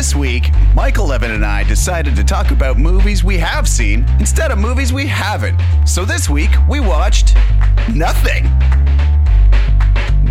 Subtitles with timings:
[0.00, 4.50] this week, Michael Levin and I decided to talk about movies we have seen instead
[4.50, 5.60] of movies we haven't.
[5.84, 7.36] So this week, we watched
[7.94, 8.46] nothing.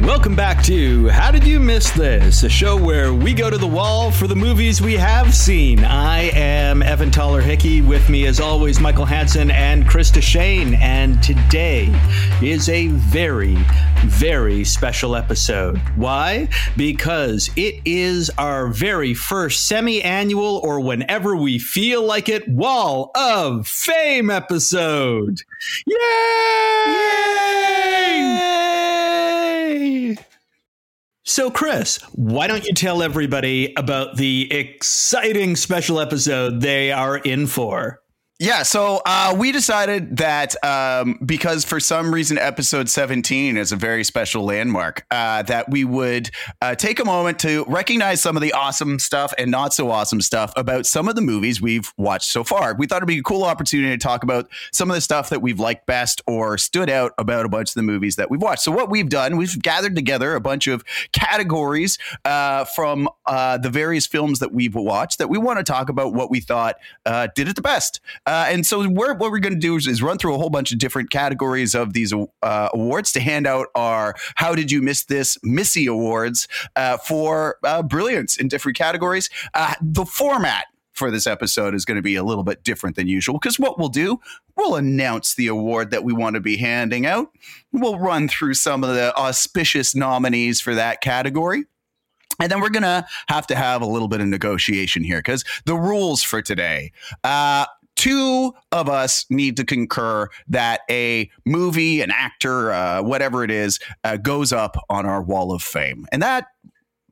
[0.03, 2.43] Welcome back to How Did You Miss This?
[2.43, 5.83] A show where we go to the wall for the movies we have seen.
[5.83, 7.81] I am Evan Toller Hickey.
[7.81, 10.75] With me, as always, Michael Hansen and Krista Shane.
[10.75, 11.93] And today
[12.41, 13.57] is a very,
[14.05, 15.77] very special episode.
[15.95, 16.47] Why?
[16.77, 23.11] Because it is our very first semi annual, or whenever we feel like it, Wall
[23.15, 25.41] of Fame episode.
[25.85, 25.97] Yay!
[31.23, 37.45] So, Chris, why don't you tell everybody about the exciting special episode they are in
[37.45, 38.01] for?
[38.41, 43.75] Yeah, so uh, we decided that um, because for some reason episode 17 is a
[43.75, 48.41] very special landmark, uh, that we would uh, take a moment to recognize some of
[48.41, 52.31] the awesome stuff and not so awesome stuff about some of the movies we've watched
[52.31, 52.73] so far.
[52.75, 55.41] We thought it'd be a cool opportunity to talk about some of the stuff that
[55.41, 58.61] we've liked best or stood out about a bunch of the movies that we've watched.
[58.61, 63.69] So, what we've done, we've gathered together a bunch of categories uh, from uh, the
[63.69, 67.27] various films that we've watched that we want to talk about what we thought uh,
[67.35, 67.99] did it the best.
[68.29, 70.51] Uh, and so we're, what we're going to do is, is, run through a whole
[70.51, 74.83] bunch of different categories of these uh, awards to hand out our How Did You
[74.83, 79.31] Miss This Missy Awards uh, for uh, brilliance in different categories.
[79.55, 83.07] Uh, the format for this episode is going to be a little bit different than
[83.07, 84.19] usual because what we'll do,
[84.55, 87.31] we'll announce the award that we want to be handing out.
[87.71, 91.65] We'll run through some of the auspicious nominees for that category.
[92.39, 95.43] And then we're going to have to have a little bit of negotiation here because
[95.65, 96.91] the rules for today.
[97.23, 97.65] Uh,
[97.99, 103.77] two of us need to concur that a movie, an actor, uh, whatever it is,
[104.05, 106.07] uh, goes up on our wall of fame.
[106.13, 106.47] And that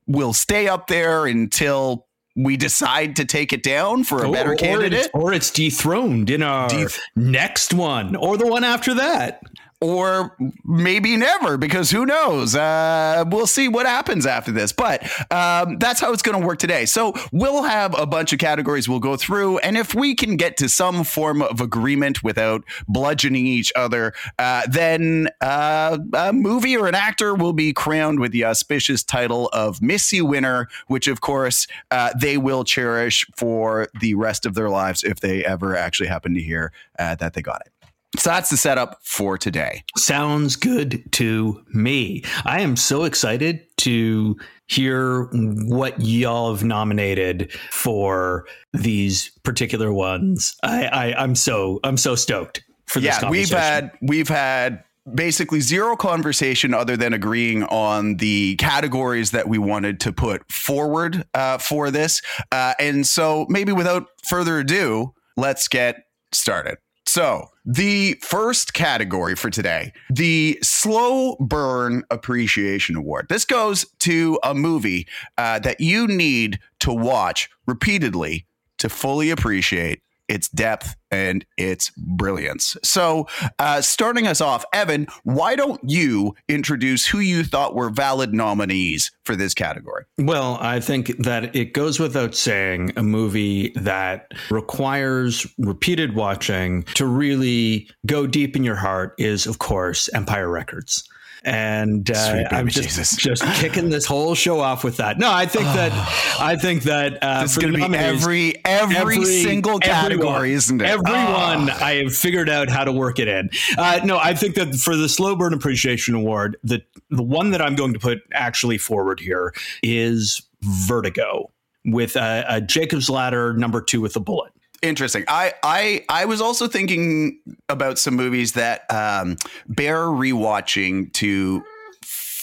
[0.08, 4.55] will stay up there until we decide to take it down for a better or,
[4.55, 5.09] candidate.
[5.13, 9.42] Or it's, or it's dethroned in our Deth- next one or the one after that
[9.80, 12.55] or maybe never because who knows?
[12.55, 16.60] Uh, we'll see what happens after this but um, that's how it's going to work
[16.60, 16.86] today.
[16.86, 20.58] So we'll have a bunch of categories we'll go through and if we can get
[20.58, 26.87] to some form of agreement without bludgeoning each other uh, then uh, a movie or
[26.87, 31.67] an actor will be crowned with the auspicious title of missy winner which of course
[31.92, 36.33] uh, they will cherish for the rest of their lives if they ever actually happen
[36.33, 37.77] to hear uh, that they got it
[38.17, 39.83] so that's the setup for today.
[39.95, 42.23] Sounds good to me.
[42.45, 50.55] I am so excited to hear what y'all have nominated for these particular ones.
[50.64, 53.22] I, I am so I'm so stoked for this.
[53.22, 59.48] Yeah, we've had we've had basically zero conversation other than agreeing on the categories that
[59.48, 62.22] we wanted to put forward uh, for this.
[62.52, 66.78] Uh, and so maybe without further ado, let's get started.
[67.05, 73.28] So, the first category for today, the Slow Burn Appreciation Award.
[73.28, 75.05] This goes to a movie
[75.38, 78.48] uh, that you need to watch repeatedly
[78.78, 82.76] to fully appreciate its depth and its brilliance.
[82.83, 83.27] So,
[83.60, 89.11] uh, starting us off, Evan, why don't you introduce who you thought were valid nominees
[89.23, 90.04] for this category?
[90.17, 97.05] Well, I think that it goes without saying a movie that requires repeated watching to
[97.05, 101.08] really go deep in your heart is, of course, Empire Records
[101.47, 103.15] and uh, I'm just Jesus.
[103.15, 105.17] just kicking this whole show off with that.
[105.17, 105.91] No, I think that
[106.39, 110.81] I think that uh, it's going to be every, every, every single category, everyone, isn't
[110.81, 110.86] it?
[110.86, 111.77] Everyone, oh.
[111.81, 113.49] I have figured out how to work it in.
[113.77, 117.61] Uh, no, I think that for the Slow Burn Appreciation Award, the the one that
[117.61, 121.49] I'm going to put actually forward here is Vertigo
[121.86, 124.52] with a, a Jacob's Ladder number two with a bullet.
[124.82, 125.23] Interesting.
[125.27, 129.38] I I I was also thinking about some movies that um,
[129.68, 131.63] bear rewatching to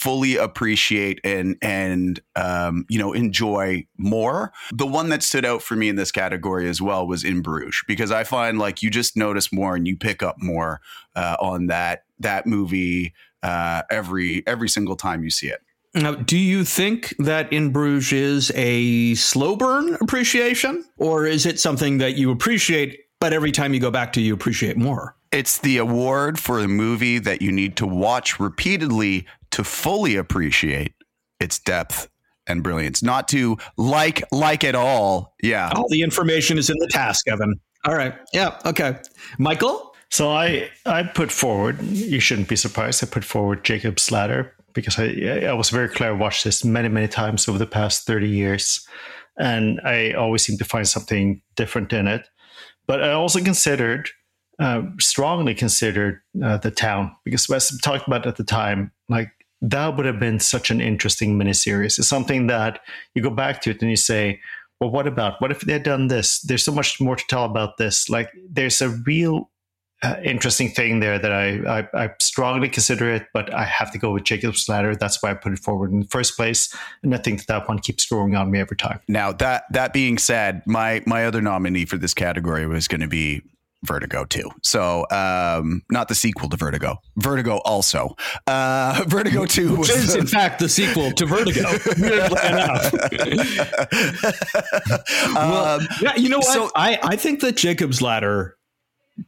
[0.05, 4.53] fully appreciate and and um, you know enjoy more.
[4.73, 7.82] The one that stood out for me in this category as well was In Bruges
[7.87, 10.81] because I find like you just notice more and you pick up more
[11.17, 15.61] uh, on that that movie uh, every every single time you see it.
[15.94, 21.61] Now, do you think that In Bruges is a slow burn appreciation, or is it
[21.61, 25.17] something that you appreciate, but every time you go back to, you appreciate more?
[25.31, 30.94] It's the award for a movie that you need to watch repeatedly to fully appreciate
[31.38, 32.08] its depth
[32.46, 35.35] and brilliance, not to like like it all.
[35.43, 37.61] Yeah, all the information is in the task, Evan.
[37.85, 38.14] All right.
[38.32, 38.58] Yeah.
[38.64, 38.96] Okay.
[39.38, 39.94] Michael.
[40.11, 41.82] So I I put forward.
[41.82, 43.02] You shouldn't be surprised.
[43.02, 46.11] I put forward Jacob's Ladder because I I was very clear.
[46.11, 48.87] I watched this many many times over the past thirty years.
[49.37, 52.29] and I always seem to find something different in it.
[52.87, 54.09] But I also considered,
[54.59, 59.31] uh, strongly considered, uh, the town because as we talked about at the time, like
[59.61, 61.99] that would have been such an interesting miniseries.
[61.99, 62.81] It's something that
[63.15, 64.41] you go back to it and you say,
[64.81, 66.41] well, what about what if they had done this?
[66.43, 68.11] There's so much more to tell about this.
[68.11, 69.50] Like, there's a real
[70.05, 73.99] uh, interesting thing there that I, I, I strongly consider it, but I have to
[73.99, 74.95] go with Jacob's Ladder.
[74.95, 77.69] That's why I put it forward in the first place, and I think that, that
[77.69, 79.01] one keeps growing on me every time.
[79.09, 83.09] Now that that being said, my my other nominee for this category was going to
[83.09, 83.43] be
[83.85, 84.51] Vertigo too.
[84.62, 86.99] So um, not the sequel to Vertigo.
[87.17, 88.17] Vertigo also.
[88.47, 91.62] Uh, Vertigo two was is in fact the sequel to Vertigo.
[95.35, 96.47] well, um, yeah, you know what?
[96.47, 98.56] So, I I think that Jacob's Ladder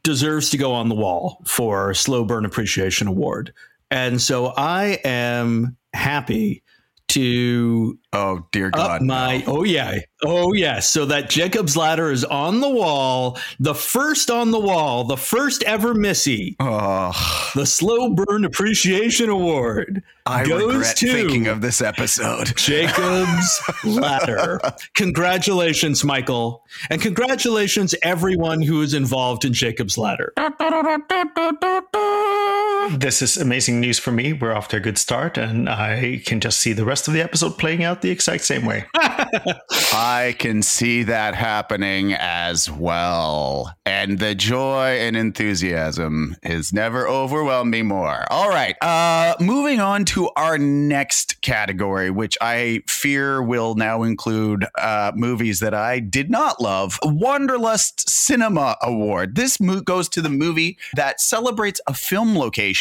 [0.02, 3.52] deserves to go on the wall for Slow Burn Appreciation Award.
[3.90, 6.62] And so I am happy
[7.08, 9.44] to oh dear god my no.
[9.46, 10.00] oh yeah.
[10.24, 10.80] Oh yeah.
[10.80, 15.62] So that jacob's ladder is on the wall the first on the wall the first
[15.64, 16.56] ever missy.
[16.58, 17.12] Oh.
[17.54, 22.56] the slow burn appreciation award i goes regret to thinking of this episode.
[22.56, 24.60] Jacob's ladder.
[24.94, 26.64] Congratulations michael.
[26.90, 30.32] And congratulations everyone who is involved in jacob's ladder
[32.90, 34.32] this is amazing news for me.
[34.32, 37.20] We're off to a good start, and I can just see the rest of the
[37.20, 38.84] episode playing out the exact same way.
[38.94, 43.74] I can see that happening as well.
[43.84, 48.24] And the joy and enthusiasm is never overwhelmed me more.
[48.30, 48.76] All right.
[48.82, 55.60] Uh, moving on to our next category, which I fear will now include uh, movies
[55.60, 56.98] that I did not love.
[57.02, 59.34] Wanderlust Cinema Award.
[59.34, 62.75] This mo- goes to the movie that celebrates a film location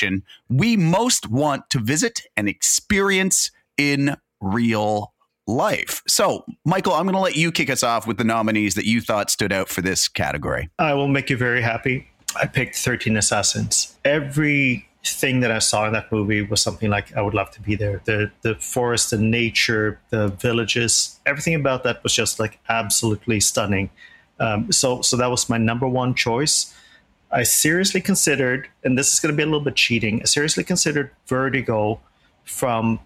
[0.50, 5.14] we most want to visit and experience in real
[5.48, 6.02] life.
[6.08, 9.02] So, Michael, I'm going to let you kick us off with the nominees that you
[9.02, 10.70] thought stood out for this category.
[10.80, 12.08] I will make you very happy.
[12.36, 13.96] I picked 13 Assassins.
[14.04, 17.62] Every thing that I saw in that movie was something like I would love to
[17.62, 18.02] be there.
[18.06, 23.90] The the forest, the nature, the villages, everything about that was just like absolutely stunning.
[24.40, 26.74] Um, so so that was my number one choice.
[27.36, 30.64] I seriously considered, and this is going to be a little bit cheating, I seriously
[30.64, 32.00] considered Vertigo
[32.46, 33.02] from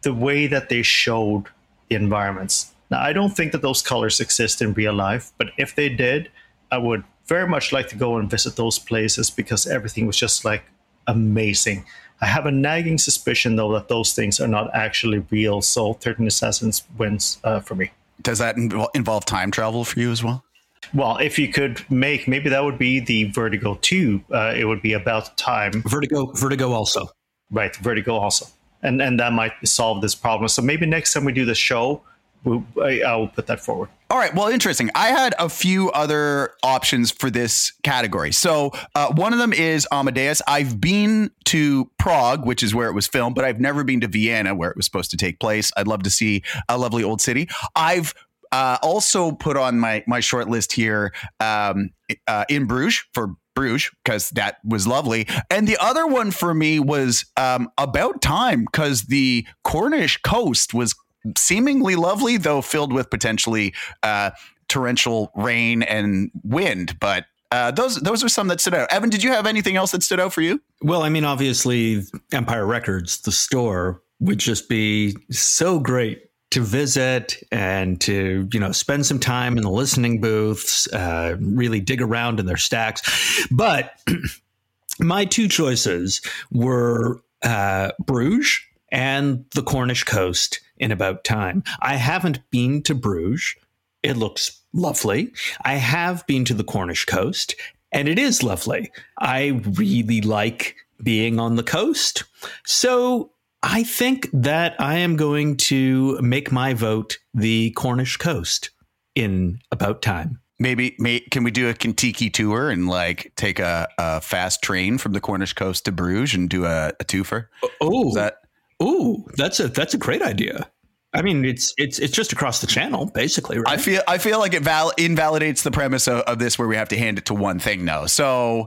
[0.00, 1.44] the way that they showed
[1.90, 2.72] the environments.
[2.90, 6.30] Now, I don't think that those colors exist in real life, but if they did,
[6.72, 10.42] I would very much like to go and visit those places because everything was just
[10.42, 10.64] like
[11.06, 11.84] amazing.
[12.22, 15.60] I have a nagging suspicion, though, that those things are not actually real.
[15.60, 17.90] So 13 Assassins wins uh, for me.
[18.22, 20.45] Does that involve time travel for you as well?
[20.94, 24.24] Well, if you could make, maybe that would be the Vertigo 2.
[24.32, 25.82] Uh, it would be about time.
[25.82, 27.08] Vertigo, Vertigo also.
[27.50, 28.46] Right, Vertigo also.
[28.82, 30.48] And and that might solve this problem.
[30.48, 32.02] So maybe next time we do the show,
[32.44, 33.88] we'll, I, I will put that forward.
[34.08, 34.32] All right.
[34.32, 34.88] Well, interesting.
[34.94, 38.30] I had a few other options for this category.
[38.30, 40.40] So uh, one of them is Amadeus.
[40.46, 44.06] I've been to Prague, which is where it was filmed, but I've never been to
[44.06, 45.72] Vienna, where it was supposed to take place.
[45.76, 47.48] I'd love to see a lovely old city.
[47.74, 48.14] I've
[48.52, 51.90] uh, also put on my my short list here um,
[52.26, 56.78] uh, in Bruges for Bruges because that was lovely, and the other one for me
[56.78, 60.94] was um, about time because the Cornish coast was
[61.36, 64.30] seemingly lovely, though filled with potentially uh,
[64.68, 67.26] torrential rain and wind, but.
[67.52, 68.92] Uh, those those are some that stood out.
[68.92, 70.60] Evan, did you have anything else that stood out for you?
[70.82, 77.42] Well, I mean, obviously, Empire Records, the store, would just be so great to visit
[77.50, 82.40] and to you know spend some time in the listening booths, uh, really dig around
[82.40, 83.46] in their stacks.
[83.50, 83.92] But
[85.00, 88.60] my two choices were uh, Bruges
[88.90, 91.64] and the Cornish coast in about time.
[91.80, 93.56] I haven't been to Bruges.
[94.02, 95.32] It looks lovely.
[95.64, 97.56] I have been to the Cornish coast,
[97.92, 98.92] and it is lovely.
[99.18, 102.24] I really like being on the coast.
[102.64, 103.30] So
[103.62, 108.70] I think that I am going to make my vote the Cornish coast
[109.14, 110.40] in about time.
[110.58, 114.96] Maybe may, can we do a Kentucky tour and like take a, a, fast train
[114.96, 117.48] from the Cornish coast to Bruges and do a, a twofer?
[117.80, 118.38] Oh, that
[118.80, 120.70] oh, that's a that's a great idea.
[121.12, 123.58] I mean, it's it's it's just across the channel, basically.
[123.58, 123.68] Right?
[123.68, 126.76] I feel I feel like it val- invalidates the premise of, of, this, where we
[126.76, 128.06] have to hand it to one thing, though.
[128.06, 128.66] So,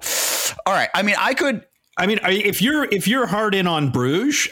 [0.65, 0.89] all right.
[0.93, 1.65] I mean, I could.
[1.98, 4.50] I mean, if you're if you're hard in on Bruges,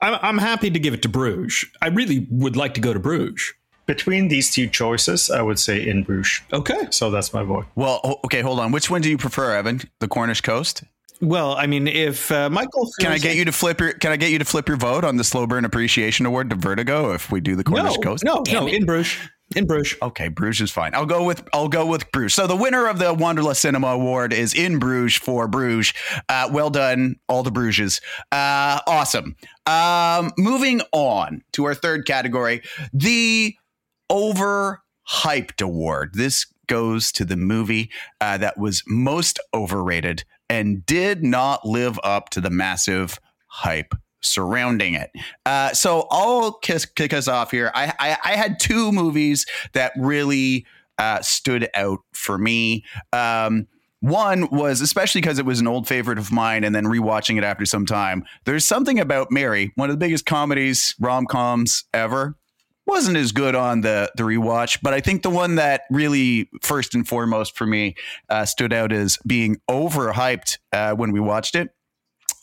[0.00, 1.64] I'm, I'm happy to give it to Bruges.
[1.82, 3.52] I really would like to go to Bruges.
[3.86, 6.42] Between these two choices, I would say in Bruges.
[6.52, 6.88] Okay.
[6.90, 7.66] So that's my vote.
[7.74, 8.70] Well, okay, hold on.
[8.70, 9.80] Which one do you prefer, Evan?
[10.00, 10.84] The Cornish coast?
[11.20, 14.16] Well, I mean, if uh, Michael, can I get you to flip your Can I
[14.16, 17.32] get you to flip your vote on the Slow Burn Appreciation Award to Vertigo if
[17.32, 18.24] we do the Cornish no, Coast?
[18.24, 18.74] No, Damn no, it.
[18.74, 19.16] in Bruges.
[19.56, 19.98] In Bruges.
[20.02, 20.94] Okay, Bruges is fine.
[20.94, 22.34] I'll go with I'll go with Bruges.
[22.34, 25.94] So the winner of the Wanderlust Cinema Award is in Bruges for Bruges.
[26.28, 28.00] Uh, well done, all the Bruges.
[28.30, 29.36] Uh, awesome.
[29.64, 32.62] Um, moving on to our third category,
[32.92, 33.56] the
[34.10, 36.10] overhyped award.
[36.14, 37.90] This goes to the movie
[38.20, 44.94] uh, that was most overrated and did not live up to the massive hype surrounding
[44.94, 45.10] it.
[45.46, 47.70] Uh, so I'll kiss, kick us off here.
[47.74, 50.66] I, I, I had two movies that really
[50.98, 52.84] uh, stood out for me.
[53.12, 53.68] Um,
[54.00, 57.44] one was especially because it was an old favorite of mine, and then rewatching it
[57.44, 58.24] after some time.
[58.44, 62.36] There's something about Mary, one of the biggest comedies, rom coms ever.
[62.86, 66.94] Wasn't as good on the the rewatch, but I think the one that really first
[66.94, 67.96] and foremost for me
[68.30, 71.70] uh, stood out as being overhyped uh, when we watched it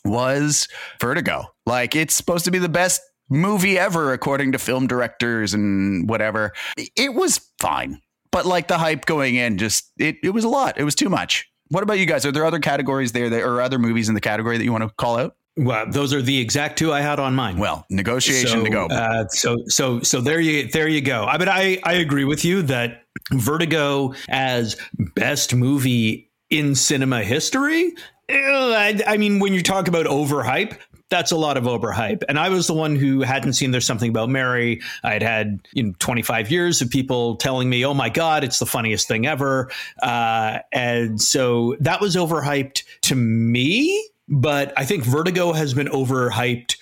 [0.08, 0.68] was
[1.00, 1.44] Vertigo.
[1.64, 6.52] Like it's supposed to be the best movie ever according to film directors and whatever.
[6.76, 8.00] It was fine.
[8.30, 10.78] But like the hype going in just it it was a lot.
[10.78, 11.48] It was too much.
[11.68, 12.24] What about you guys?
[12.24, 14.84] Are there other categories there that, or other movies in the category that you want
[14.84, 15.36] to call out?
[15.56, 17.56] Well, those are the exact two I had on mine.
[17.58, 18.86] Well, negotiation so, to go.
[18.86, 21.24] Uh, so, so, so there you, there you go.
[21.24, 24.76] I mean, I, I agree with you that Vertigo as
[25.14, 27.94] best movie in cinema history.
[28.28, 30.78] I, I mean, when you talk about overhype,
[31.08, 32.24] that's a lot of overhype.
[32.28, 34.80] And I was the one who hadn't seen There's Something About Mary.
[35.04, 38.66] I'd had you know 25 years of people telling me, oh my God, it's the
[38.66, 39.70] funniest thing ever.
[40.02, 44.08] Uh, and so that was overhyped to me.
[44.28, 46.76] But I think Vertigo has been overhyped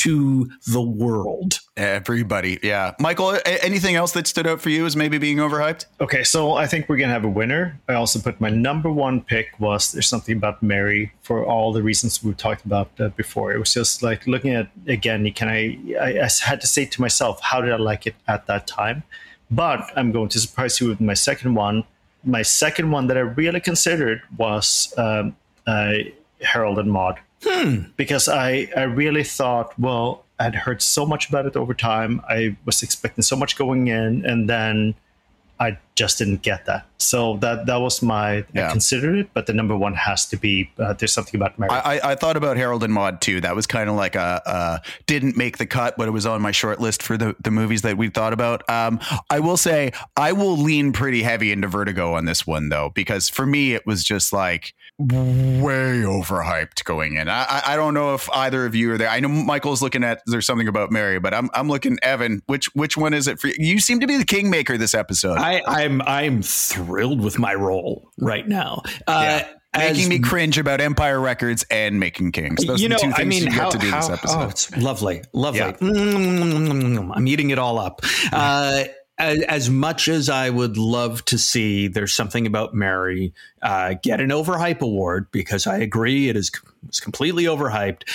[0.00, 1.60] to the world.
[1.76, 2.94] Everybody, yeah.
[2.98, 5.84] Michael, anything else that stood out for you as maybe being overhyped?
[6.00, 7.78] Okay, so I think we're gonna have a winner.
[7.86, 11.82] I also put my number one pick was there's something about Mary for all the
[11.82, 13.52] reasons we talked about uh, before.
[13.52, 15.30] It was just like looking at again.
[15.32, 16.20] Can I, I?
[16.20, 19.02] I had to say to myself, how did I like it at that time?
[19.50, 21.84] But I'm going to surprise you with my second one.
[22.24, 25.94] My second one that I really considered was um, uh,
[26.40, 27.82] Harold and Maude Hmm.
[27.96, 32.20] Because I, I really thought, well, I'd heard so much about it over time.
[32.28, 34.94] I was expecting so much going in, and then
[35.58, 36.86] I just didn't get that.
[36.96, 38.68] So that that was my yeah.
[38.68, 41.70] I considered it, but the number one has to be uh, there's something about Mary.
[41.70, 43.40] I, I, thought about Harold and Maude too.
[43.42, 46.40] That was kind of like a, a, didn't make the cut, but it was on
[46.40, 48.68] my short list for the the movies that we thought about.
[48.70, 52.92] Um, I will say I will lean pretty heavy into Vertigo on this one though,
[52.94, 57.28] because for me it was just like way overhyped going in.
[57.28, 59.08] I, I don't know if either of you are there.
[59.08, 62.42] I know Michael's looking at there's something about Mary, but I'm I'm looking Evan.
[62.46, 63.54] Which which one is it for you?
[63.58, 65.38] You seem to be the kingmaker this episode.
[65.38, 68.82] I I, I'm I'm thrilled with my role right now.
[69.06, 69.48] Uh, yeah.
[69.76, 72.64] Making me cringe about Empire Records and Making Kings.
[72.66, 74.00] Those you know, are the two things I mean, you how, get to do how,
[74.00, 74.36] this episode.
[74.36, 75.60] Oh, it's lovely, lovely.
[75.60, 75.72] Yeah.
[75.74, 78.00] Mm, I'm eating it all up.
[78.32, 78.84] Uh,
[79.16, 83.32] as, as, much as I would love to see, there's something about Mary
[83.62, 86.50] uh, get an overhype award because I agree it is
[86.88, 88.08] it's completely overhyped.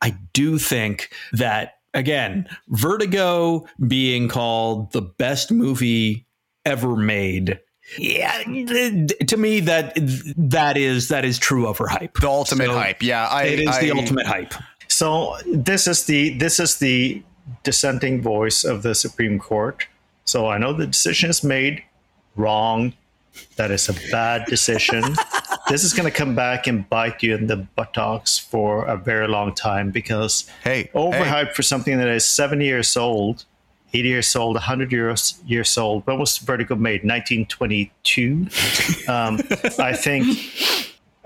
[0.00, 6.26] I do think that again, Vertigo being called the best movie
[6.64, 7.60] ever made.
[7.98, 8.42] Yeah.
[8.42, 9.92] To me that
[10.36, 12.14] that is that is true overhype.
[12.20, 13.02] The ultimate so hype.
[13.02, 14.54] Yeah I, it is I, the ultimate hype.
[14.88, 17.22] So this is the this is the
[17.62, 19.86] dissenting voice of the supreme court.
[20.24, 21.82] So i know the decision is made
[22.36, 22.94] wrong.
[23.56, 25.04] That is a bad decision.
[25.66, 29.26] This is going to come back and bite you in the buttocks for a very
[29.26, 31.54] long time because hey overhype hey.
[31.54, 33.46] for something that is seven years old
[33.94, 36.06] 80 years old, 100 years years old.
[36.06, 37.04] When was Vertigo made?
[37.04, 38.46] 1922.
[39.08, 39.40] um,
[39.78, 40.26] I think.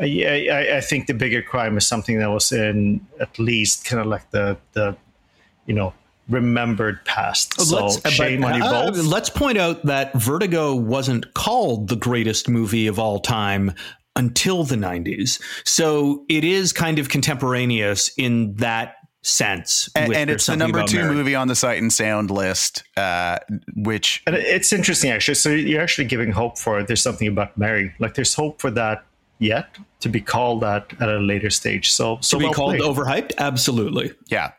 [0.00, 4.06] I, I, think the bigger crime is something that was in at least kind of
[4.06, 4.96] like the the
[5.66, 5.92] you know
[6.28, 7.60] remembered past.
[7.60, 9.04] So let's, shame but, on you uh, both.
[9.06, 13.72] let's point out that Vertigo wasn't called the greatest movie of all time
[14.14, 15.40] until the 90s.
[15.64, 19.88] So it is kind of contemporaneous in that sense.
[19.94, 21.14] And, and it's the number two Mary.
[21.14, 23.38] movie on the Sight and Sound list, uh,
[23.76, 25.34] which and it's interesting actually.
[25.34, 27.94] So you're actually giving hope for there's something about Mary.
[27.98, 29.04] Like there's hope for that
[29.38, 31.90] yet to be called that at a later stage.
[31.90, 32.82] So so to be well called played.
[32.82, 34.12] overhyped, absolutely.
[34.28, 34.52] Yeah.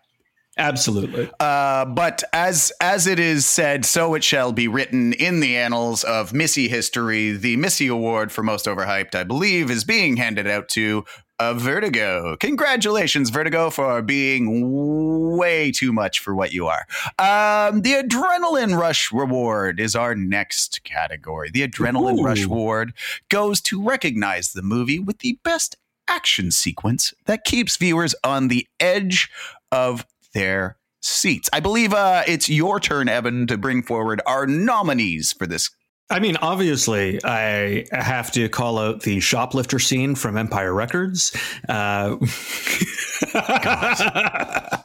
[0.58, 1.32] Absolutely.
[1.40, 6.04] Uh, but as as it is said, so it shall be written in the annals
[6.04, 7.32] of Missy history.
[7.32, 11.06] The Missy Award for most overhyped, I believe, is being handed out to
[11.40, 12.36] of Vertigo.
[12.38, 16.86] Congratulations, Vertigo, for being way too much for what you are.
[17.18, 21.50] Um, the Adrenaline Rush Reward is our next category.
[21.50, 22.24] The Adrenaline Ooh.
[22.24, 22.94] Rush Award
[23.30, 25.78] goes to recognize the movie with the best
[26.08, 29.30] action sequence that keeps viewers on the edge
[29.72, 31.50] of their seats.
[31.54, 35.70] I believe uh, it's your turn, Evan, to bring forward our nominees for this.
[36.12, 41.36] I mean, obviously, I have to call out the shoplifter scene from Empire Records.
[41.68, 42.18] Uh,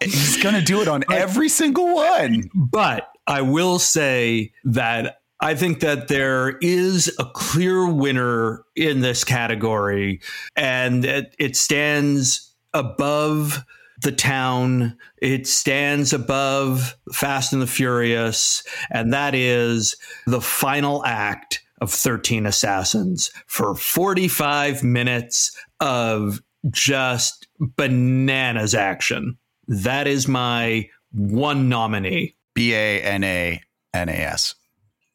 [0.02, 2.50] He's going to do it on every single one.
[2.54, 9.24] But I will say that I think that there is a clear winner in this
[9.24, 10.20] category,
[10.56, 13.64] and it, it stands above
[14.02, 14.96] the town.
[15.18, 19.96] It stands above Fast and the Furious, and that is
[20.26, 29.36] the final act of 13 Assassins for 45 minutes of just bananas action.
[29.68, 32.34] That is my one nominee.
[32.54, 33.60] B A N A
[33.92, 34.54] N A S.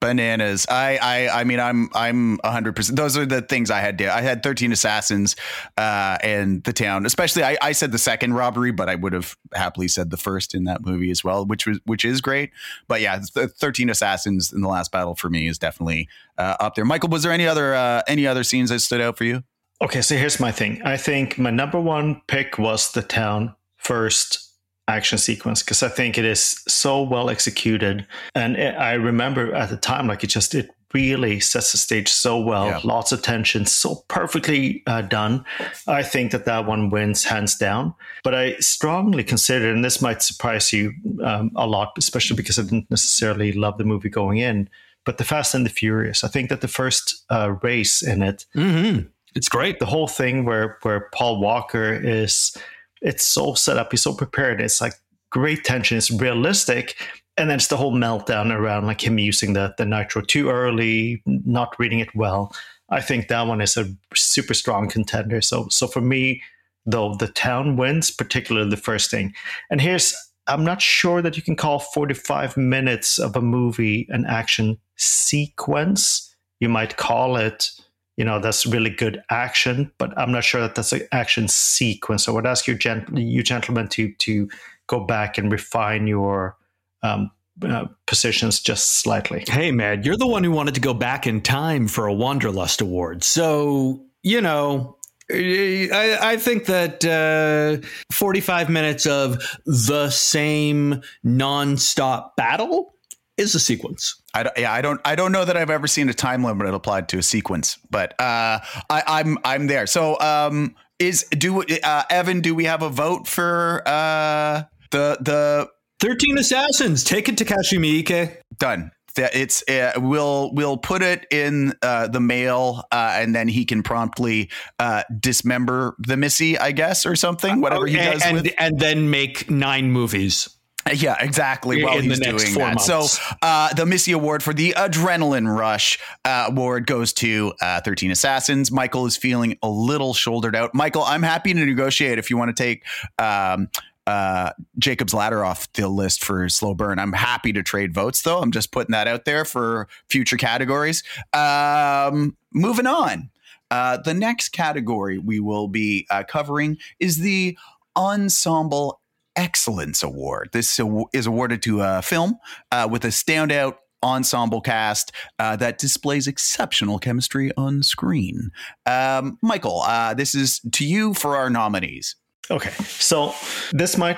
[0.02, 0.66] Bananas.
[0.70, 2.98] I, I, I mean, I'm, I'm hundred percent.
[2.98, 3.98] Those are the things I had.
[3.98, 5.36] To, I had thirteen assassins,
[5.78, 7.06] uh, and the town.
[7.06, 10.56] Especially, I, I said the second robbery, but I would have happily said the first
[10.56, 12.52] in that movie as well, which was, which is great.
[12.88, 16.86] But yeah, thirteen assassins in the last battle for me is definitely uh, up there.
[16.86, 19.44] Michael, was there any other, uh, any other scenes that stood out for you?
[19.82, 20.82] Okay, so here's my thing.
[20.84, 24.49] I think my number one pick was the town first
[24.90, 28.06] action sequence because I think it is so well executed.
[28.36, 32.40] And I remember at the time, like it just, it really sets the stage so
[32.40, 32.66] well.
[32.66, 32.80] Yeah.
[32.84, 35.46] Lots of tension, so perfectly uh, done.
[35.88, 37.94] I think that that one wins hands down.
[38.24, 40.94] But I strongly consider, and this might surprise you
[41.24, 44.70] um, a lot, especially because I didn't necessarily love the movie going in.
[45.06, 48.46] But the Fast and the Furious, I think that the first uh, race in it,
[48.56, 49.08] mm-hmm.
[49.36, 49.80] it's great.
[49.80, 52.58] The whole thing where where Paul Walker is
[53.02, 53.92] it's so set up.
[53.92, 54.62] He's so prepared.
[54.62, 54.94] It's like
[55.30, 55.98] great tension.
[55.98, 56.96] It's realistic.
[57.38, 61.22] And then it's the whole meltdown around like him using the, the nitro too early,
[61.26, 62.54] not reading it well.
[62.90, 65.42] I think that one is a super strong contender.
[65.42, 66.42] So so for me,
[66.86, 69.34] though, the town wins, particularly the first thing.
[69.70, 70.14] And here's
[70.48, 76.36] I'm not sure that you can call 45 minutes of a movie an action sequence.
[76.60, 77.72] You might call it
[78.20, 82.26] you know that's really good action but i'm not sure that that's an action sequence.
[82.26, 84.48] So i would ask you, gent- you gentlemen to to
[84.86, 86.58] go back and refine your
[87.02, 87.32] um,
[87.64, 89.46] uh, positions just slightly.
[89.48, 92.82] Hey man you're the one who wanted to go back in time for a wanderlust
[92.82, 93.24] award.
[93.24, 94.98] So you know
[95.32, 102.96] I, I, think that uh, 45 minutes of the same nonstop battle
[103.40, 104.22] is a sequence.
[104.34, 106.68] I don't, yeah, I don't, I don't know that I've ever seen a time limit
[106.74, 109.88] applied to a sequence, but uh, I, I'm, I'm there.
[109.88, 112.42] So, um, is do uh, Evan?
[112.42, 115.70] Do we have a vote for uh, the the
[116.02, 117.06] thirteen assassins?
[117.06, 118.36] Take it to Miike.
[118.58, 118.92] Done.
[119.16, 123.82] It's uh, we'll we'll put it in uh, the mail, uh, and then he can
[123.82, 127.62] promptly uh, dismember the Missy, I guess, or something.
[127.62, 128.54] Whatever he does, and, with.
[128.58, 130.50] and then make nine movies.
[130.94, 131.84] Yeah, exactly.
[131.84, 132.58] While he's doing that.
[132.58, 132.86] Months.
[132.86, 133.06] So
[133.42, 138.72] uh, the Missy Award for the Adrenaline Rush uh, award goes to uh, 13 Assassins.
[138.72, 140.74] Michael is feeling a little shouldered out.
[140.74, 142.86] Michael, I'm happy to negotiate if you want to take
[143.20, 143.70] um,
[144.08, 146.98] uh, Jacob's Ladder off the list for slow burn.
[146.98, 148.40] I'm happy to trade votes, though.
[148.40, 151.04] I'm just putting that out there for future categories.
[151.34, 153.30] Um, moving on.
[153.72, 157.56] Uh, the next category we will be uh, covering is the
[157.96, 158.99] ensemble
[159.40, 160.50] Excellence Award.
[160.52, 160.82] This
[161.14, 162.38] is awarded to a film
[162.74, 168.52] uh, with a standout ensemble cast uh, that displays exceptional chemistry on screen.
[168.86, 172.18] Um, Michael, uh, this is to you for our nominees.
[172.52, 173.34] Okay, so
[173.72, 174.18] this might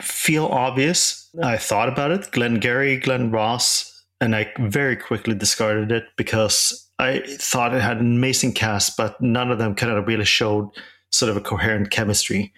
[0.00, 1.28] feel obvious.
[1.42, 2.30] I thought about it.
[2.32, 8.16] Glengarry, Glen Ross, and I very quickly discarded it because I thought it had an
[8.16, 10.70] amazing cast, but none of them kind of really showed
[11.12, 12.52] sort of a coherent chemistry.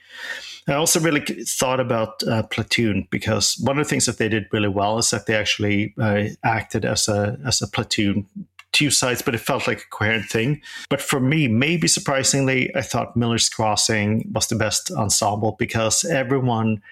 [0.69, 4.47] I also really thought about uh, Platoon because one of the things that they did
[4.53, 8.27] really well is that they actually uh, acted as a as a platoon
[8.73, 10.61] two sides, but it felt like a coherent thing.
[10.91, 16.83] But for me, maybe surprisingly, I thought Miller's Crossing was the best ensemble because everyone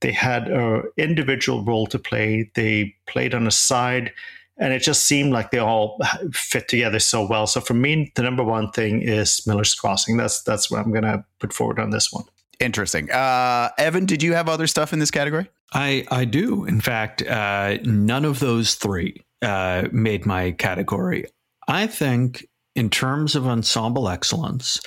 [0.00, 2.50] they had an individual role to play.
[2.54, 4.12] They played on a side,
[4.58, 5.98] and it just seemed like they all
[6.32, 7.46] fit together so well.
[7.46, 10.16] So for me, the number one thing is Miller's Crossing.
[10.16, 12.24] That's that's what I'm going to put forward on this one.
[12.64, 13.10] Interesting.
[13.10, 15.50] Uh, Evan, did you have other stuff in this category?
[15.74, 16.64] I, I do.
[16.64, 21.26] In fact, uh, none of those three uh, made my category.
[21.68, 24.80] I think, in terms of ensemble excellence,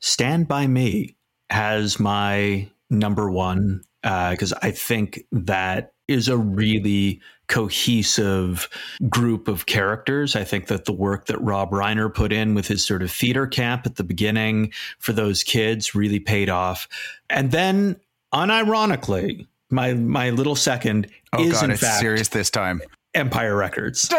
[0.00, 1.16] Stand By Me
[1.48, 8.68] has my number one because uh, I think that is a really cohesive
[9.08, 10.36] group of characters.
[10.36, 13.46] I think that the work that Rob Reiner put in with his sort of theater
[13.46, 16.88] camp at the beginning for those kids really paid off.
[17.30, 17.96] And then,
[18.32, 22.80] unironically, my my little second Oh is god, in fact serious this time.
[23.14, 24.08] Empire Records.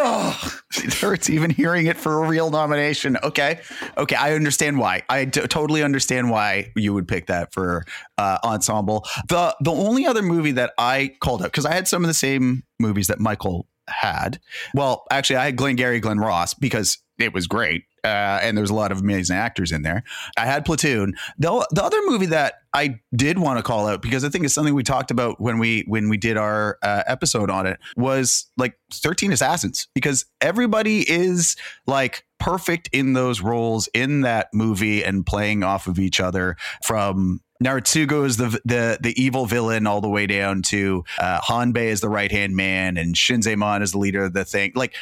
[0.78, 3.18] It hurts even hearing it for a real nomination.
[3.24, 3.60] Okay,
[3.98, 5.02] okay, I understand why.
[5.10, 7.86] I t- totally understand why you would pick that for
[8.18, 9.06] uh, ensemble.
[9.28, 12.14] the The only other movie that I called out because I had some of the
[12.14, 14.40] same movies that Michael had.
[14.74, 17.84] Well, actually, I had Glengarry, Glen Ross because it was great.
[18.04, 20.04] Uh, and there was a lot of amazing actors in there.
[20.38, 21.16] I had Platoon.
[21.38, 24.54] The, the other movie that I did want to call out because I think it's
[24.54, 28.48] something we talked about when we when we did our uh, episode on it was
[28.58, 31.56] like 13 Assassins because everybody is
[31.88, 37.42] like perfect in those roles in that movie and playing off of each other from
[37.64, 42.02] Naritsugu is the the the evil villain all the way down to uh, Hanbei is
[42.02, 44.72] the right hand man and Shinzaemon is the leader of the thing.
[44.76, 44.94] Like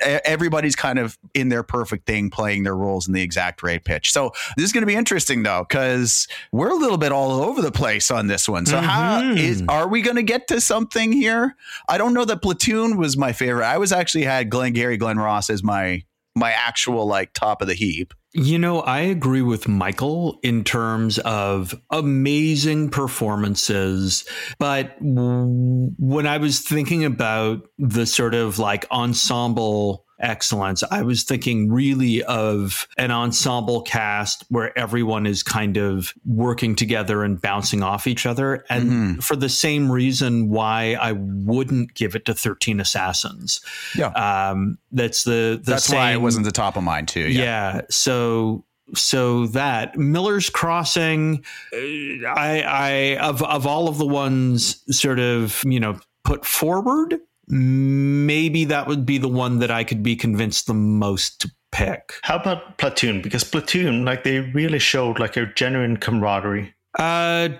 [0.00, 4.12] everybody's kind of in their perfect thing, playing their roles in the exact right pitch.
[4.12, 7.60] So this is going to be interesting though because we're a little bit all over
[7.60, 8.64] the place on this one.
[8.64, 8.86] So mm-hmm.
[8.86, 11.56] how is are we going to get to something here?
[11.88, 13.66] I don't know that Platoon was my favorite.
[13.66, 16.02] I was actually had Glenn Glengarry Glen Ross as my
[16.34, 18.14] my actual like top of the heap.
[18.32, 24.26] You know, I agree with Michael in terms of amazing performances.
[24.58, 30.82] But when I was thinking about the sort of like ensemble excellence.
[30.90, 37.22] I was thinking really of an ensemble cast where everyone is kind of working together
[37.22, 38.64] and bouncing off each other.
[38.68, 39.20] And mm-hmm.
[39.20, 43.60] for the same reason why I wouldn't give it to 13 Assassins.
[43.96, 44.08] Yeah.
[44.08, 47.28] Um, that's the, the that's same, why it wasn't the top of mind too.
[47.28, 47.42] Yeah.
[47.42, 54.82] yeah so so that Miller's Crossing, uh, I, I of of all of the ones
[54.96, 60.02] sort of you know put forward, maybe that would be the one that I could
[60.02, 62.14] be convinced the most to pick.
[62.22, 63.22] How about Platoon?
[63.22, 66.74] Because Platoon, like they really showed like a genuine camaraderie.
[66.98, 67.50] Uh,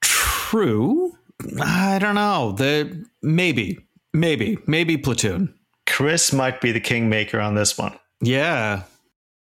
[0.00, 1.12] true.
[1.60, 2.52] I don't know.
[2.52, 3.78] The maybe,
[4.12, 5.54] maybe, maybe Platoon.
[5.86, 7.98] Chris might be the kingmaker on this one.
[8.20, 8.82] Yeah.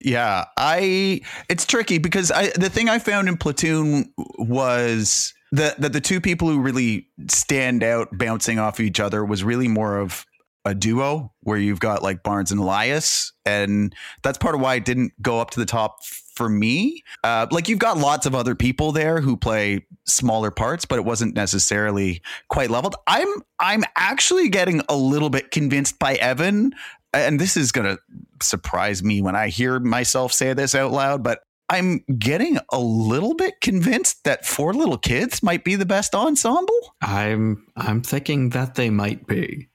[0.01, 5.89] Yeah, I it's tricky because I the thing I found in Platoon was that the,
[5.89, 10.25] the two people who really stand out bouncing off each other was really more of
[10.67, 14.85] a duo where you've got like Barnes and Elias, and that's part of why it
[14.85, 15.99] didn't go up to the top
[16.35, 17.03] for me.
[17.23, 21.05] Uh, like you've got lots of other people there who play smaller parts, but it
[21.05, 22.97] wasn't necessarily quite leveled.
[23.07, 23.29] I'm
[23.61, 26.75] I'm actually getting a little bit convinced by Evan,
[27.15, 27.99] and this is gonna
[28.43, 33.35] surprise me when I hear myself say this out loud, but I'm getting a little
[33.35, 36.95] bit convinced that Four Little Kids might be the best ensemble.
[37.03, 39.69] I'm I'm thinking that they might be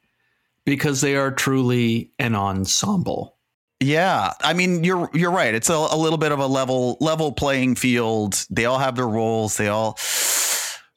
[0.65, 3.37] because they are truly an ensemble.
[3.79, 5.53] Yeah, I mean you're you're right.
[5.53, 8.45] It's a, a little bit of a level level playing field.
[8.49, 9.57] They all have their roles.
[9.57, 9.97] They all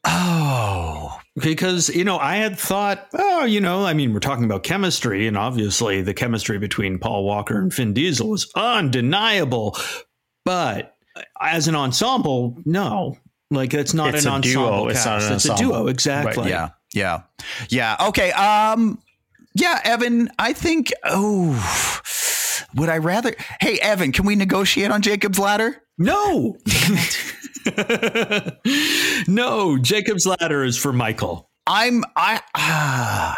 [0.06, 4.62] Oh, because you know i had thought oh you know i mean we're talking about
[4.62, 9.76] chemistry and obviously the chemistry between paul walker and vin diesel is undeniable
[10.44, 10.96] but
[11.40, 13.18] as an ensemble, no.
[13.50, 14.88] Like it's not it's an ensemble.
[14.88, 16.44] It's, not an it's a duo, exactly.
[16.44, 16.50] Right.
[16.50, 16.70] Yeah.
[16.92, 17.22] Yeah.
[17.68, 17.96] Yeah.
[18.08, 18.32] Okay.
[18.32, 18.98] Um
[19.54, 21.54] yeah, Evan, I think oh
[22.74, 25.82] would I rather Hey Evan, can we negotiate on Jacob's ladder?
[25.98, 26.56] No.
[29.28, 31.50] no, Jacob's ladder is for Michael.
[31.66, 33.34] I'm I uh,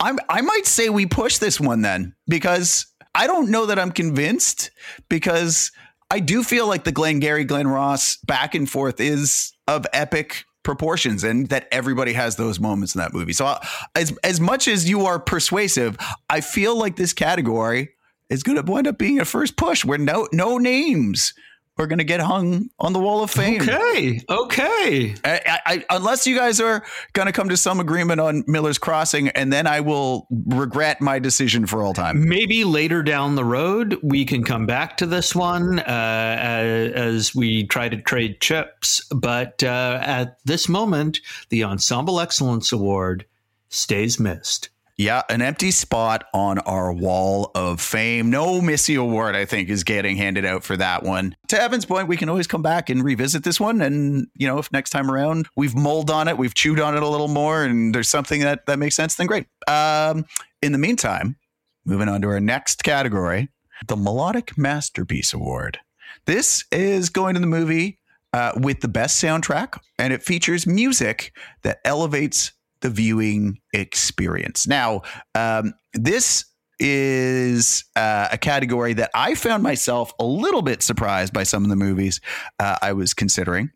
[0.00, 3.92] I'm I might say we push this one then because I don't know that I'm
[3.92, 4.70] convinced
[5.08, 5.72] because
[6.10, 11.24] I do feel like the Glengarry Glen Ross back and forth is of epic proportions
[11.24, 13.32] and that everybody has those moments in that movie.
[13.32, 13.58] So uh,
[13.94, 15.96] as as much as you are persuasive,
[16.28, 17.90] I feel like this category
[18.28, 21.34] is going to wind up being a first push where no no names
[21.76, 23.62] we're going to get hung on the wall of fame.
[23.62, 24.20] Okay.
[24.28, 25.14] Okay.
[25.24, 29.28] I, I, unless you guys are going to come to some agreement on Miller's Crossing,
[29.30, 32.28] and then I will regret my decision for all time.
[32.28, 37.66] Maybe later down the road, we can come back to this one uh, as we
[37.66, 39.06] try to trade chips.
[39.14, 43.26] But uh, at this moment, the Ensemble Excellence Award
[43.68, 44.70] stays missed.
[44.98, 48.30] Yeah, an empty spot on our wall of fame.
[48.30, 51.36] No Missy Award, I think, is getting handed out for that one.
[51.48, 53.82] To Evan's point, we can always come back and revisit this one.
[53.82, 57.02] And, you know, if next time around we've mulled on it, we've chewed on it
[57.02, 59.46] a little more, and there's something that, that makes sense, then great.
[59.68, 60.24] Um,
[60.62, 61.36] in the meantime,
[61.84, 63.50] moving on to our next category
[63.88, 65.78] the Melodic Masterpiece Award.
[66.24, 67.98] This is going to the movie
[68.32, 71.32] uh, with the best soundtrack, and it features music
[71.62, 74.66] that elevates the viewing experience.
[74.66, 75.02] Now,
[75.34, 76.44] um, this
[76.78, 81.70] is uh, a category that I found myself a little bit surprised by some of
[81.70, 82.20] the movies
[82.58, 83.70] uh, I was considering.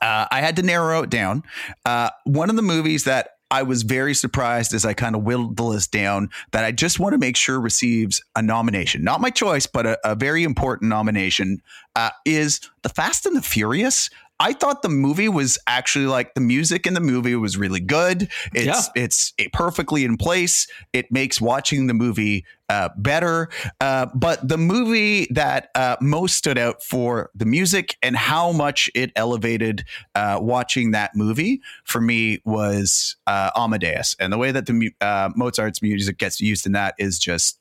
[0.00, 1.42] Uh, I had to narrow it down.
[1.84, 5.56] Uh, one of the movies that I was very surprised as I kind of whittled
[5.56, 9.30] the list down that I just want to make sure receives a nomination, not my
[9.30, 11.62] choice, but a, a very important nomination,
[11.96, 14.10] uh, is The Fast and the Furious.
[14.40, 18.28] I thought the movie was actually like the music in the movie was really good.
[18.54, 19.02] It's yeah.
[19.02, 20.68] it's perfectly in place.
[20.92, 23.48] It makes watching the movie uh, better.
[23.80, 28.90] Uh, but the movie that uh, most stood out for the music and how much
[28.94, 34.66] it elevated uh, watching that movie for me was uh, Amadeus, and the way that
[34.66, 37.58] the uh, Mozart's music gets used in that is just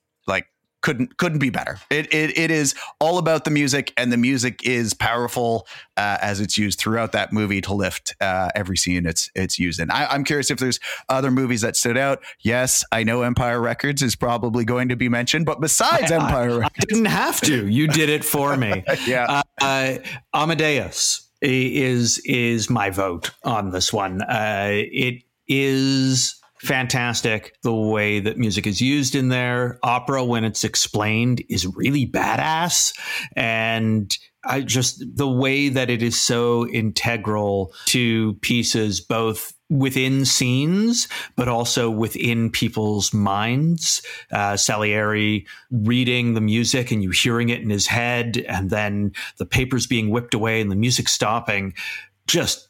[0.81, 1.79] couldn't couldn't be better.
[1.89, 6.39] It, it it is all about the music, and the music is powerful uh, as
[6.39, 9.89] it's used throughout that movie to lift uh, every scene it's it's used in.
[9.91, 12.23] I, am curious if there's other movies that stood out.
[12.41, 16.51] Yes, I know Empire Records is probably going to be mentioned, but besides I, Empire,
[16.51, 17.67] I, Records, I didn't have to.
[17.67, 18.83] You did it for me.
[19.05, 19.97] yeah, uh,
[20.33, 24.21] Amadeus is is my vote on this one.
[24.21, 27.55] Uh, it is fantastic.
[27.63, 32.97] The way that music is used in there, opera when it's explained is really badass.
[33.35, 41.09] And I just the way that it is so integral to pieces, both within scenes,
[41.35, 44.01] but also within people's minds.
[44.31, 49.45] Uh, Salieri reading the music and you hearing it in his head, and then the
[49.45, 51.73] papers being whipped away and the music stopping.
[52.27, 52.66] Just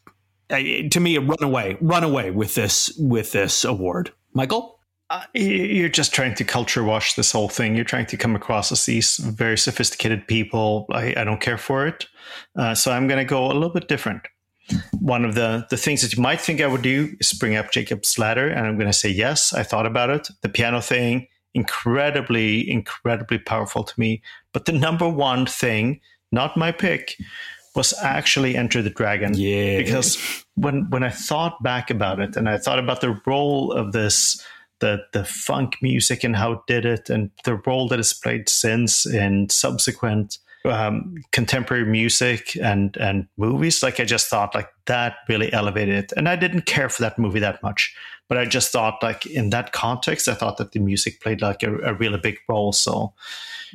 [0.49, 4.79] to me, run away, run away with this with this award, Michael.
[5.10, 7.75] Uh, you're just trying to culture wash this whole thing.
[7.75, 10.86] You're trying to come across as these very sophisticated people.
[10.91, 12.05] I, I don't care for it,
[12.57, 14.23] uh, so I'm going to go a little bit different.
[14.99, 17.71] One of the the things that you might think I would do is bring up
[17.71, 19.53] Jacob's Ladder, and I'm going to say yes.
[19.53, 20.27] I thought about it.
[20.41, 24.21] The piano thing, incredibly, incredibly powerful to me.
[24.51, 27.15] But the number one thing, not my pick,
[27.77, 29.33] was actually Enter the Dragon.
[29.35, 29.77] Yeah.
[29.77, 30.17] Because
[30.55, 34.43] when when I thought back about it and I thought about the role of this
[34.79, 38.49] the the funk music and how it did it and the role that it's played
[38.49, 45.17] since in subsequent um, contemporary music and and movies like i just thought like that
[45.29, 47.95] really elevated it and i didn't care for that movie that much
[48.27, 51.63] but i just thought like in that context i thought that the music played like
[51.63, 53.13] a, a really big role so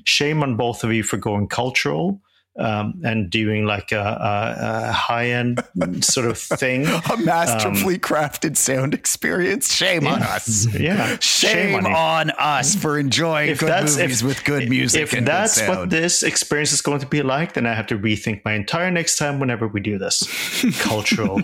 [0.04, 2.20] shame on both of you for going cultural
[2.56, 5.62] um, and doing like a, a, a high end
[6.00, 6.86] sort of thing.
[7.10, 9.72] a masterfully um, crafted sound experience.
[9.72, 10.66] Shame on us.
[10.82, 11.18] Yeah.
[11.20, 15.12] Shame, Shame on, on, us for enjoying if good movies if, with good music.
[15.12, 18.44] If that's what this experience is going to be like, then I have to rethink
[18.44, 20.26] my entire next time whenever we do this.
[20.80, 21.40] Cultural.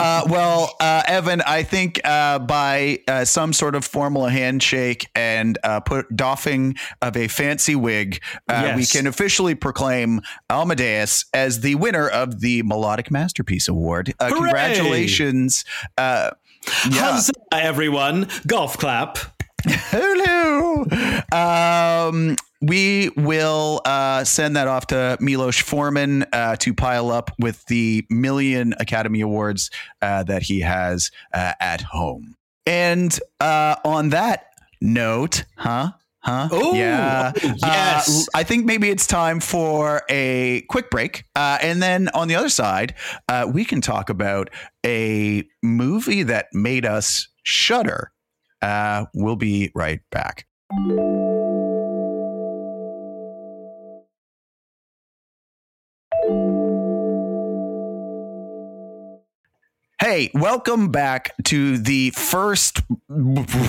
[0.00, 5.58] uh, well, uh, Evan, I think uh, by uh, some sort of formal handshake and
[5.62, 8.76] uh, put doffing of a fancy wig, uh, yes.
[8.76, 14.12] we can officially proclaim Amadeus as the winner of the Melodic Masterpiece Award.
[14.18, 15.64] congratulations.
[15.96, 16.30] yeah.
[16.66, 18.28] Huzzah, everyone.
[18.48, 19.18] Golf clap.
[19.64, 20.84] Hello.
[21.30, 27.64] Um, we will uh, send that off to Milos Forman uh, to pile up with
[27.66, 29.70] the million Academy Awards
[30.02, 32.34] uh, that he has uh, at home.
[32.66, 34.46] And uh, on that
[34.80, 35.92] note, huh?
[36.24, 36.48] Huh?
[36.50, 37.32] Oh, yeah.
[37.36, 38.26] Uh, yes.
[38.34, 41.24] I think maybe it's time for a quick break.
[41.36, 42.94] Uh, and then on the other side,
[43.28, 44.48] uh, we can talk about
[44.86, 48.10] a movie that made us shudder.
[48.62, 50.46] Uh, we'll be right back.
[60.14, 62.82] Hey, welcome back to the first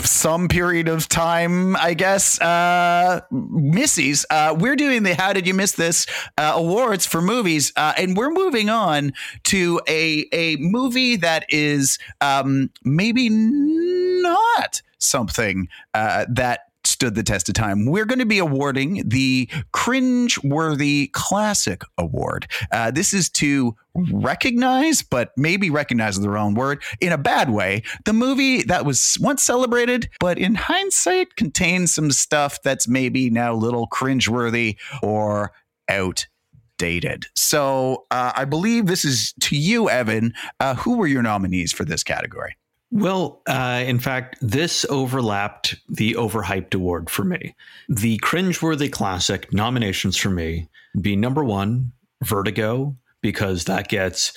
[0.04, 2.40] some period of time, I guess.
[2.40, 6.06] Uh, Missies, uh, we're doing the How Did You Miss This
[6.38, 9.14] uh, awards for movies, uh, and we're moving on
[9.46, 16.65] to a a movie that is um, maybe not something uh, that
[16.96, 17.86] stood the test of time.
[17.86, 22.48] We're going to be awarding the Cringe Worthy Classic Award.
[22.72, 27.84] Uh, this is to recognize, but maybe recognize the wrong word, in a bad way,
[28.06, 33.54] the movie that was once celebrated, but in hindsight contains some stuff that's maybe now
[33.54, 35.52] a little cringeworthy or
[35.90, 37.26] outdated.
[37.36, 40.34] So uh, I believe this is to you, Evan.
[40.62, 42.56] Uh, who were your nominees for this category?
[42.96, 47.54] Well, uh, in fact, this overlapped the overhyped award for me.
[47.90, 50.70] The cringeworthy classic nominations for me
[51.02, 51.92] be number one,
[52.24, 54.32] Vertigo, because that gets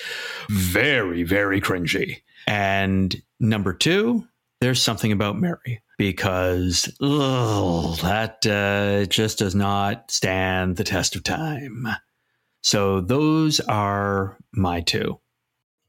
[0.49, 2.17] very, very cringy.
[2.47, 4.27] And number two,
[4.59, 11.23] there's something about Mary because ugh, that uh, just does not stand the test of
[11.23, 11.87] time.
[12.61, 15.17] So those are my two.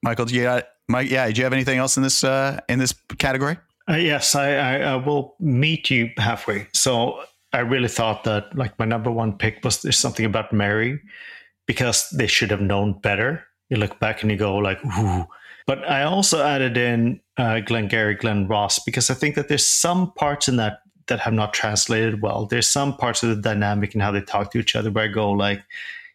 [0.02, 1.10] Michael, do you Mike?
[1.10, 3.58] Yeah, do you have anything else in this uh, in this category?
[3.88, 6.68] Uh, yes, I, I, I will meet you halfway.
[6.72, 11.00] So I really thought that like my number one pick was there's something about Mary
[11.66, 13.44] because they should have known better.
[13.68, 15.26] You look back and you go like, ooh.
[15.66, 20.12] But I also added in uh, Glengarry Glen Ross because I think that there's some
[20.12, 22.46] parts in that that have not translated well.
[22.46, 25.08] There's some parts of the dynamic and how they talk to each other where I
[25.08, 25.62] go like,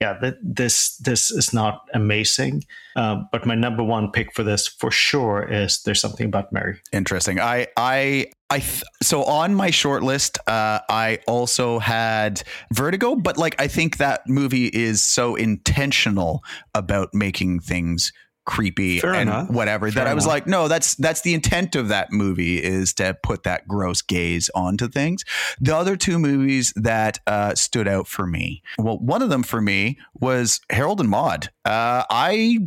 [0.01, 2.63] yeah, th- this this is not amazing.
[2.95, 6.79] Uh, but my number one pick for this for sure is there's something about Mary.
[6.91, 7.39] Interesting.
[7.39, 13.37] I I I th- so on my short list, uh, I also had Vertigo, but
[13.37, 18.11] like I think that movie is so intentional about making things
[18.45, 19.49] creepy Fair and enough.
[19.49, 22.93] whatever Fair that I was like, no, that's that's the intent of that movie is
[22.95, 25.25] to put that gross gaze onto things.
[25.59, 29.61] The other two movies that uh, stood out for me, well, one of them for
[29.61, 31.49] me was Harold and Maude.
[31.65, 32.59] Uh, I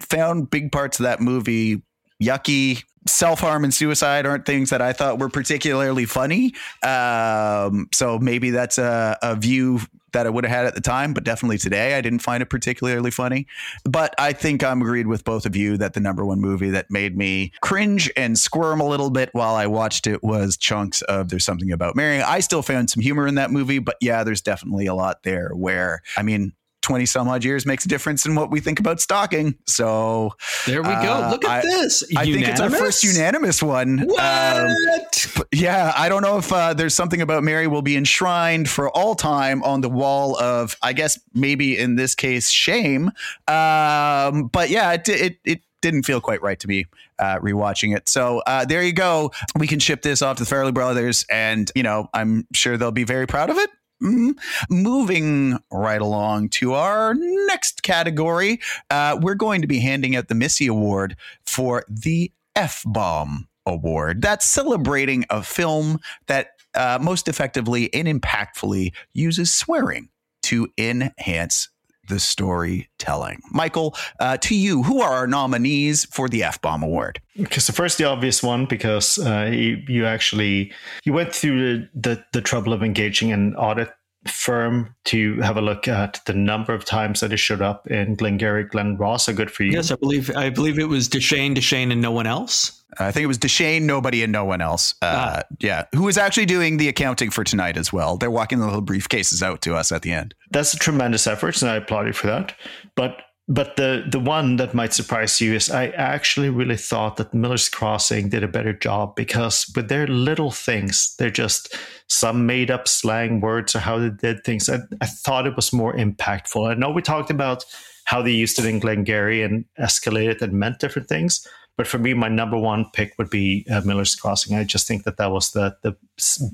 [0.00, 1.82] found big parts of that movie
[2.22, 2.84] yucky.
[3.06, 6.54] Self harm and suicide aren't things that I thought were particularly funny.
[6.82, 9.80] Um, so maybe that's a, a view
[10.14, 12.46] that I would have had at the time, but definitely today I didn't find it
[12.46, 13.46] particularly funny.
[13.84, 16.90] But I think I'm agreed with both of you that the number one movie that
[16.90, 21.28] made me cringe and squirm a little bit while I watched it was chunks of
[21.28, 22.22] There's Something About Mary.
[22.22, 25.50] I still found some humor in that movie, but yeah, there's definitely a lot there
[25.50, 29.00] where, I mean, 20 some odd years makes a difference in what we think about
[29.00, 29.56] stalking.
[29.66, 30.34] So
[30.66, 31.14] There we go.
[31.24, 32.04] Uh, Look at I- this.
[32.16, 34.00] I think it's our first unanimous one.
[34.00, 35.26] Um, What?
[35.36, 38.88] but yeah, I don't know if uh, there's something about Mary will be enshrined for
[38.90, 43.10] all time on the wall of, I guess, maybe in this case, shame.
[43.48, 46.86] Um, but yeah, it, it, it didn't feel quite right to me
[47.18, 48.08] uh, rewatching it.
[48.08, 49.32] So uh, there you go.
[49.58, 52.90] We can ship this off to the Farrelly Brothers, and you know, I'm sure they'll
[52.90, 53.70] be very proud of it.
[54.04, 54.34] Mm.
[54.68, 60.34] Moving right along to our next category, uh, we're going to be handing out the
[60.34, 64.20] Missy Award for the F Bomb Award.
[64.20, 70.10] That's celebrating a film that uh, most effectively and impactfully uses swearing
[70.42, 71.70] to enhance
[72.08, 73.40] the storytelling.
[73.50, 77.20] Michael, uh, to you, who are our nominees for the F Bomb Award?
[77.36, 80.72] Because the first, the obvious one, because uh, you, you actually
[81.04, 83.92] you went through the, the the trouble of engaging an audit
[84.26, 88.14] firm to have a look at the number of times that it showed up in
[88.14, 89.28] Glengarry Glen Ross.
[89.28, 89.72] are good for you.
[89.72, 92.82] Yes, I believe I believe it was Deshane, Deshane, and no one else.
[92.98, 94.94] I think it was Deshane, nobody, and no one else.
[95.02, 98.16] Uh, Yeah, who was actually doing the accounting for tonight as well.
[98.16, 100.34] They're walking the little briefcases out to us at the end.
[100.50, 102.54] That's a tremendous effort, and I applaud you for that.
[102.94, 107.34] But but the the one that might surprise you is I actually really thought that
[107.34, 111.76] Miller's Crossing did a better job because with their little things, they're just
[112.08, 114.70] some made up slang words or how they did things.
[114.70, 116.70] I, I thought it was more impactful.
[116.70, 117.64] I know we talked about
[118.04, 121.46] how they used it in Glengarry and escalated and meant different things.
[121.76, 124.56] But for me, my number one pick would be uh, Miller's Crossing.
[124.56, 125.96] I just think that that was the the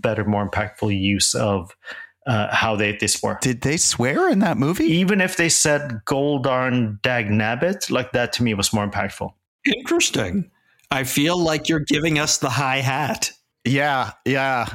[0.01, 1.77] better, more impactful use of
[2.27, 4.85] uh, how they they swore Did they swear in that movie?
[4.85, 9.33] even if they said Goldarn Dagnabbit, like that to me was more impactful.
[9.67, 10.51] Interesting.
[10.91, 13.33] I feel like you're giving us the high hat.
[13.65, 14.67] Yeah, yeah.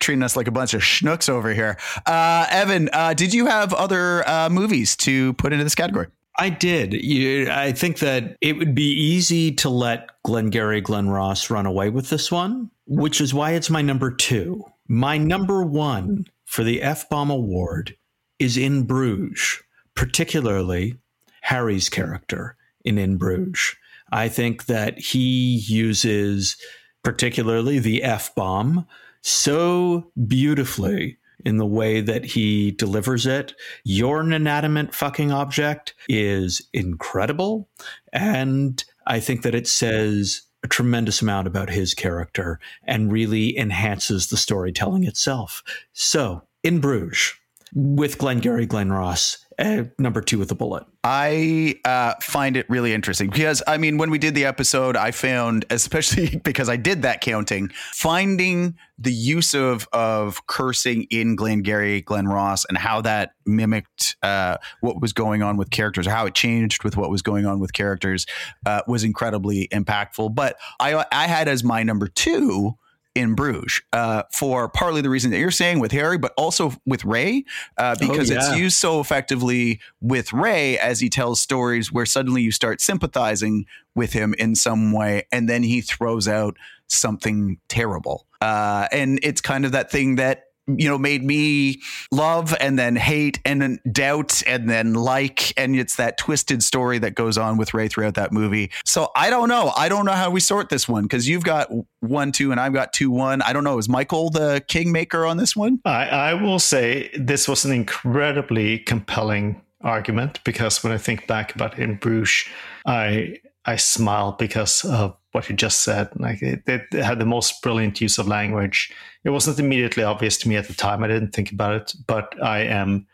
[0.00, 1.78] Treating us like a bunch of schnooks over here.
[2.06, 6.08] Uh, Evan, uh, did you have other uh, movies to put into this category?
[6.38, 6.92] I did.
[6.92, 11.88] You, I think that it would be easy to let Glengarry Glen Ross run away
[11.90, 14.64] with this one, which is why it's my number two.
[14.88, 17.96] My number one for the F Bomb Award
[18.38, 19.62] is In Bruges,
[19.94, 20.98] particularly
[21.40, 23.74] Harry's character in In Bruges.
[24.12, 26.58] I think that he uses
[27.02, 28.86] particularly the F bomb
[29.22, 33.54] so beautifully in the way that he delivers it.
[33.82, 37.70] You're an inanimate fucking object is incredible.
[38.12, 44.28] And I think that it says a tremendous amount about his character and really enhances
[44.28, 45.62] the storytelling itself.
[45.92, 47.34] So, in Bruges,
[47.74, 50.84] with Glengarry Glen Ross, uh, number two with a bullet.
[51.04, 55.10] I uh, find it really interesting because, I mean, when we did the episode, I
[55.10, 62.02] found, especially because I did that counting, finding the use of of cursing in Glengarry,
[62.02, 66.26] Glen Ross, and how that mimicked uh, what was going on with characters, or how
[66.26, 68.24] it changed with what was going on with characters,
[68.64, 70.36] uh, was incredibly impactful.
[70.36, 72.76] But I I had as my number two
[73.14, 77.04] in Bruges uh, for partly the reason that you're saying with Harry, but also with
[77.04, 77.44] Ray,
[77.76, 78.36] uh, because yeah.
[78.36, 83.66] it's used so effectively with Ray as he tells stories where suddenly you start sympathizing
[83.94, 86.56] with him in some way, and then he throws out
[86.88, 88.26] something terrible.
[88.40, 92.96] Uh, and it's kind of that thing that you know made me love and then
[92.96, 95.52] hate and then doubt and then like.
[95.58, 98.70] And it's that twisted story that goes on with ray throughout that movie.
[98.84, 99.72] So i don't know.
[99.76, 101.68] I don't know how we sort this one because you've got
[102.00, 103.42] one two and i've got two one.
[103.42, 103.78] I don't know.
[103.78, 105.80] Is michael the kingmaker on this one?
[105.84, 111.54] I, I will say this was an incredibly compelling argument because when i think back
[111.54, 112.44] about in bruges
[112.86, 116.08] i i smile because of what you just said.
[116.16, 118.92] Like it, it, had the most brilliant use of language.
[119.24, 121.02] It wasn't immediately obvious to me at the time.
[121.02, 123.06] I didn't think about it, but I am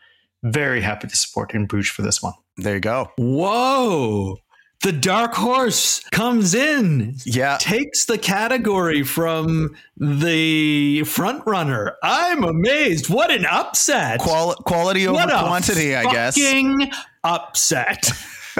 [0.43, 2.33] very happy to support In Bruges for this one.
[2.57, 3.11] There you go.
[3.17, 4.37] Whoa.
[4.81, 7.15] The dark horse comes in.
[7.25, 7.57] Yeah.
[7.59, 11.97] Takes the category from the front runner.
[12.01, 13.09] I'm amazed.
[13.09, 14.21] What an upset.
[14.21, 16.37] Qual- quality over what quantity, I guess.
[17.25, 18.09] Upset.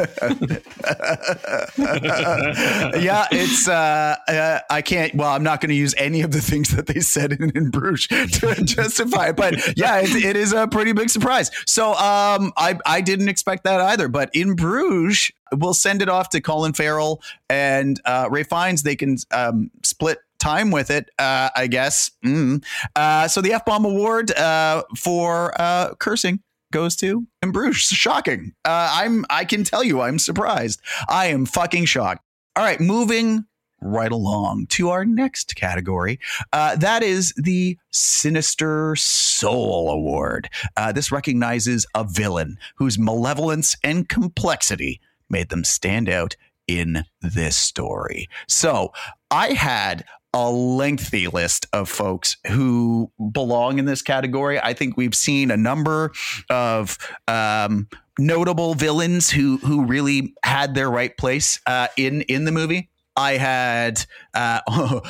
[3.00, 5.16] yeah, it's uh, uh, I can't.
[5.16, 7.70] Well, I'm not going to use any of the things that they said in, in
[7.72, 11.52] Bruges to justify it, but yeah, it, it is a pretty big surprise.
[11.66, 14.08] So um, I I didn't expect that either.
[14.08, 18.84] But in Bruges, we'll send it off to Colin Farrell and uh, Ralph Fiennes.
[18.84, 22.12] They can um, split time with it, uh, I guess.
[22.24, 22.64] Mm.
[22.96, 26.42] Uh, so the F bomb award uh, for uh, cursing
[26.72, 27.82] goes to in Bruges.
[27.90, 28.54] Shocking.
[28.66, 29.26] Uh, I'm.
[29.30, 30.82] I can tell you, I'm surprised.
[31.08, 32.24] I am fucking shocked.
[32.56, 33.46] All right, moving
[33.82, 36.20] right along to our next category.
[36.52, 40.50] Uh, that is the Sinister Soul Award.
[40.76, 45.00] Uh, this recognizes a villain whose malevolence and complexity
[45.30, 46.36] made them stand out
[46.68, 48.28] in this story.
[48.48, 48.94] So
[49.32, 54.60] I had a lengthy list of folks who belong in this category.
[54.60, 56.12] I think we've seen a number
[56.50, 62.52] of um, notable villains who who really had their right place uh, in in the
[62.52, 62.90] movie.
[63.16, 64.62] I had uh,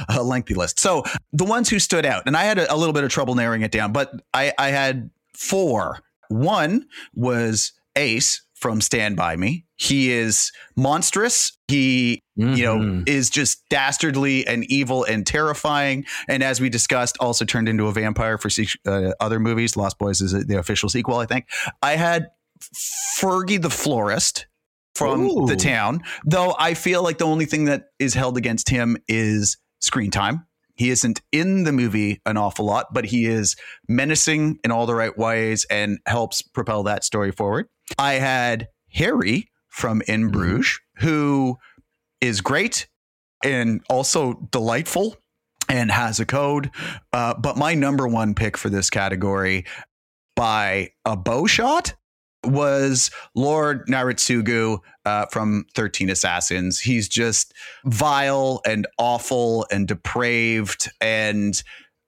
[0.09, 0.80] a lengthy list.
[0.80, 3.36] So the ones who stood out, and I had a, a little bit of trouble
[3.36, 5.99] narrowing it down, but I, I had four.
[6.30, 9.66] One was Ace from Stand By Me.
[9.78, 11.57] He is monstrous.
[11.68, 12.53] He, mm-hmm.
[12.53, 13.03] you know, mm-hmm.
[13.07, 16.05] is just dastardly and evil and terrifying.
[16.28, 18.49] And as we discussed, also turned into a vampire for
[18.86, 19.78] uh, other movies.
[19.78, 21.47] Lost Boys is the official sequel, I think.
[21.82, 22.28] I had
[23.18, 24.47] Fergie the Florist
[24.95, 25.47] from Ooh.
[25.47, 29.57] the town, though I feel like the only thing that is held against him is
[29.80, 30.45] screen time.
[30.76, 33.57] He isn't in the movie an awful lot, but he is
[33.89, 37.68] menacing in all the right ways and helps propel that story forward.
[37.97, 40.31] I had Harry from In mm-hmm.
[40.31, 41.57] Bruges, who
[42.21, 42.87] is great
[43.43, 45.15] and also delightful
[45.69, 46.71] and has a code.
[47.13, 49.65] Uh, but my number one pick for this category
[50.35, 51.95] by a bow shot
[52.43, 56.79] was Lord Naritsugu uh, from 13 Assassins.
[56.79, 57.53] He's just
[57.85, 61.61] vile and awful and depraved and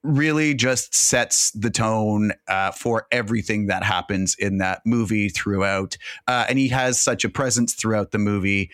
[0.04, 5.98] really just sets the tone uh, for everything that happens in that movie throughout.
[6.28, 8.70] Uh, and he has such a presence throughout the movie.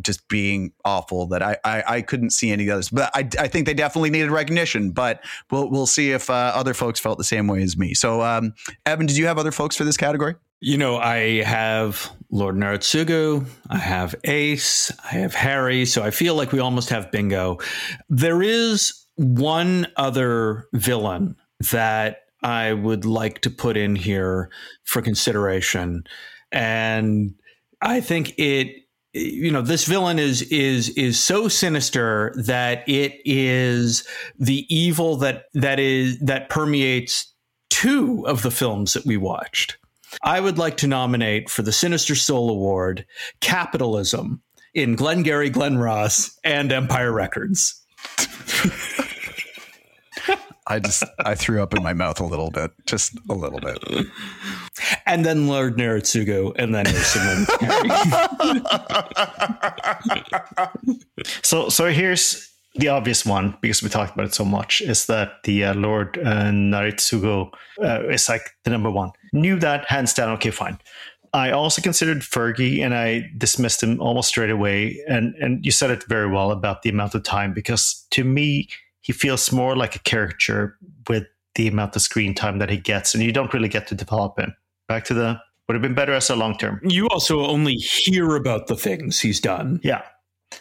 [0.00, 3.66] Just being awful that I, I, I couldn't see any others, but I, I think
[3.66, 4.92] they definitely needed recognition.
[4.92, 7.92] But we'll we'll see if uh, other folks felt the same way as me.
[7.92, 8.54] So, um,
[8.86, 10.36] Evan, did you have other folks for this category?
[10.62, 16.34] You know, I have Lord Naritsugu, I have Ace, I have Harry, so I feel
[16.34, 17.58] like we almost have bingo.
[18.08, 21.36] There is one other villain
[21.72, 24.50] that I would like to put in here
[24.84, 26.04] for consideration.
[26.50, 27.34] And
[27.82, 28.76] I think it
[29.12, 34.06] you know this villain is is is so sinister that it is
[34.38, 37.34] the evil that that is that permeates
[37.68, 39.76] two of the films that we watched.
[40.22, 43.04] I would like to nominate for the Sinister Soul Award
[43.40, 44.42] capitalism
[44.72, 47.84] in Glengarry Glen Ross and Empire Records.
[50.66, 53.78] I just I threw up in my mouth a little bit, just a little bit.
[55.06, 56.86] And then Lord Naritsugu, and then
[61.42, 65.42] so so here's the obvious one because we talked about it so much is that
[65.44, 67.50] the uh, Lord uh, Naritsugu
[67.82, 69.10] uh, is like the number one.
[69.32, 70.30] Knew that hands down.
[70.30, 70.78] Okay, fine.
[71.32, 75.02] I also considered Fergie and I dismissed him almost straight away.
[75.08, 78.68] And and you said it very well about the amount of time because to me
[79.00, 80.76] he feels more like a caricature
[81.08, 81.24] with
[81.54, 84.38] the amount of screen time that he gets, and you don't really get to develop
[84.38, 84.54] him.
[84.88, 86.80] Back to the would have been better as a long term.
[86.82, 89.80] You also only hear about the things he's done.
[89.84, 90.02] Yeah.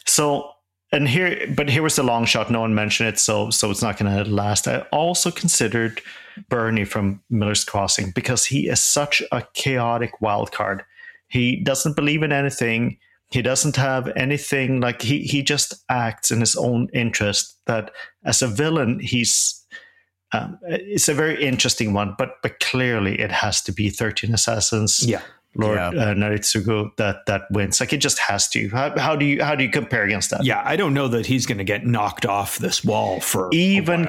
[0.05, 0.51] So
[0.91, 3.81] and here but here was the long shot no one mentioned it so so it's
[3.81, 6.01] not going to last i also considered
[6.49, 10.83] bernie from miller's crossing because he is such a chaotic wild card
[11.27, 12.97] he doesn't believe in anything
[13.32, 17.91] he doesn't have anything like he he just acts in his own interest that
[18.25, 19.55] as a villain he's
[20.32, 25.03] um, it's a very interesting one, but but clearly it has to be Thirteen Assassins.
[25.07, 25.21] Yeah.
[25.55, 25.88] Lord Yeah.
[25.89, 27.80] uh, Naritsugu that that wins.
[27.80, 28.69] Like it just has to.
[28.69, 30.43] How, how do you how do you compare against that?
[30.45, 34.07] Yeah, I don't know that he's going to get knocked off this wall for Even-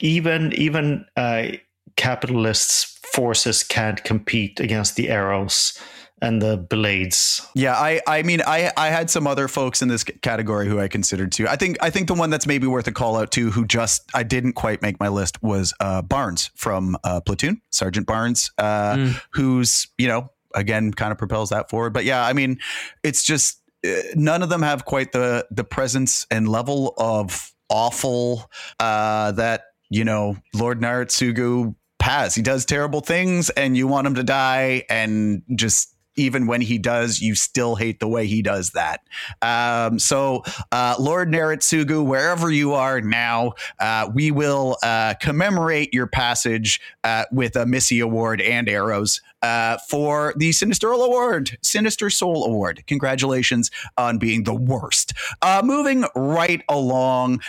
[0.00, 1.52] Even even uh,
[1.96, 5.78] capitalists forces can't compete against the arrows
[6.22, 7.46] and the blades.
[7.54, 10.88] Yeah, I I mean I I had some other folks in this category who I
[10.88, 11.46] considered too.
[11.48, 14.08] I think I think the one that's maybe worth a call out too, who just
[14.14, 18.94] I didn't quite make my list was uh, Barnes from uh, Platoon, Sergeant Barnes, uh,
[18.94, 19.20] Mm.
[19.32, 21.92] who's you know again kind of propels that forward.
[21.92, 22.58] But yeah, I mean
[23.02, 28.50] it's just uh, none of them have quite the the presence and level of awful
[28.78, 32.34] uh, that you know Lord Naritsugu has.
[32.34, 36.78] He does terrible things, and you want him to die, and just even when he
[36.78, 39.02] does, you still hate the way he does that.
[39.40, 46.06] Um, so, uh, Lord Naritsugu, wherever you are now, uh, we will uh, commemorate your
[46.06, 52.44] passage uh, with a Missy Award and arrows uh, for the Sinister Award, Sinister Soul
[52.44, 52.84] Award.
[52.86, 55.14] Congratulations on being the worst.
[55.40, 57.40] Uh, moving right along,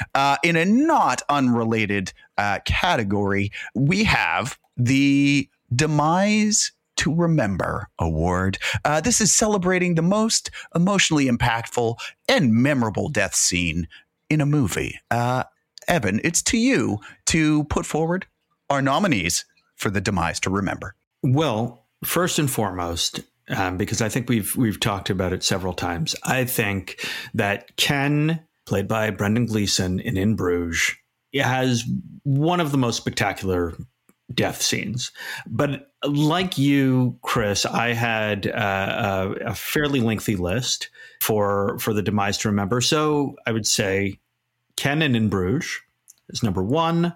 [0.43, 2.14] in a not unrelated
[2.66, 6.72] category, we have the Demise
[7.04, 8.58] to Remember Award.
[8.86, 11.97] Uh, this is celebrating the most emotionally impactful
[12.30, 13.89] and memorable death scene
[14.30, 14.97] in a movie.
[15.12, 15.43] Uh,
[15.89, 18.26] Evan, it's to you to put forward
[18.70, 19.43] our nominees
[19.76, 20.95] for the Demise to Remember.
[21.22, 26.16] Well, first and foremost, um, because I think we've we've talked about it several times.
[26.24, 30.95] I think that Ken, played by Brendan Gleeson in In Bruges,
[31.34, 31.84] has
[32.24, 33.74] one of the most spectacular
[34.34, 35.11] death scenes.
[35.47, 40.89] But like you, Chris, I had uh, a, a fairly lengthy list
[41.21, 42.81] for for the demise to remember.
[42.81, 44.19] So I would say
[44.75, 45.79] Ken and In Bruges
[46.29, 47.15] is number one.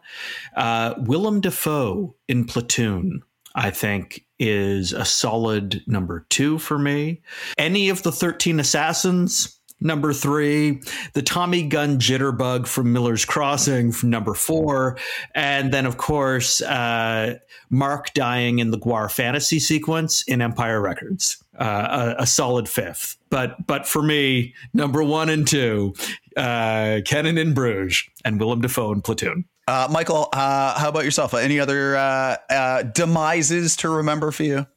[0.56, 3.22] Uh, Willem Dafoe in Platoon,
[3.56, 7.22] I think, is a solid number two for me.
[7.58, 10.82] Any of the 13 Assassins, number three.
[11.14, 14.98] The Tommy Gun Jitterbug from Miller's Crossing, from number four.
[15.36, 17.38] And then, of course, uh,
[17.70, 21.44] Mark dying in the GWAR fantasy sequence in Empire Records.
[21.60, 25.92] Uh, a, a solid fifth, but but for me, number one and two,
[26.36, 29.44] uh, Kenan in Bruges and Willem Dafoe in Platoon.
[29.68, 31.34] Uh, Michael, uh, how about yourself?
[31.34, 34.68] Any other uh, uh, demises to remember for you?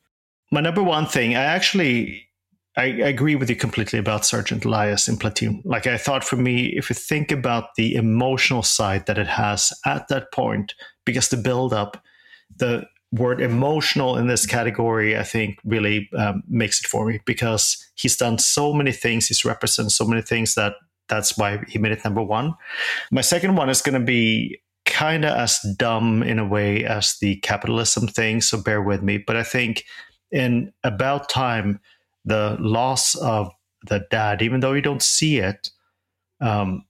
[0.50, 2.29] My number one thing, I actually
[2.76, 5.60] I agree with you completely about Sergeant Elias in Platoon.
[5.64, 9.72] Like I thought for me, if you think about the emotional side that it has
[9.84, 12.02] at that point, because the build up,
[12.56, 17.84] the word emotional in this category, I think really um, makes it for me because
[17.96, 19.26] he's done so many things.
[19.26, 20.74] He's represented so many things that
[21.08, 22.54] that's why he made it number one.
[23.10, 27.18] My second one is going to be kind of as dumb in a way as
[27.20, 28.40] the capitalism thing.
[28.40, 29.18] So bear with me.
[29.18, 29.84] But I think
[30.30, 31.80] in About Time,
[32.30, 33.52] the loss of
[33.88, 35.70] the dad, even though you don't see it,
[36.40, 36.84] um,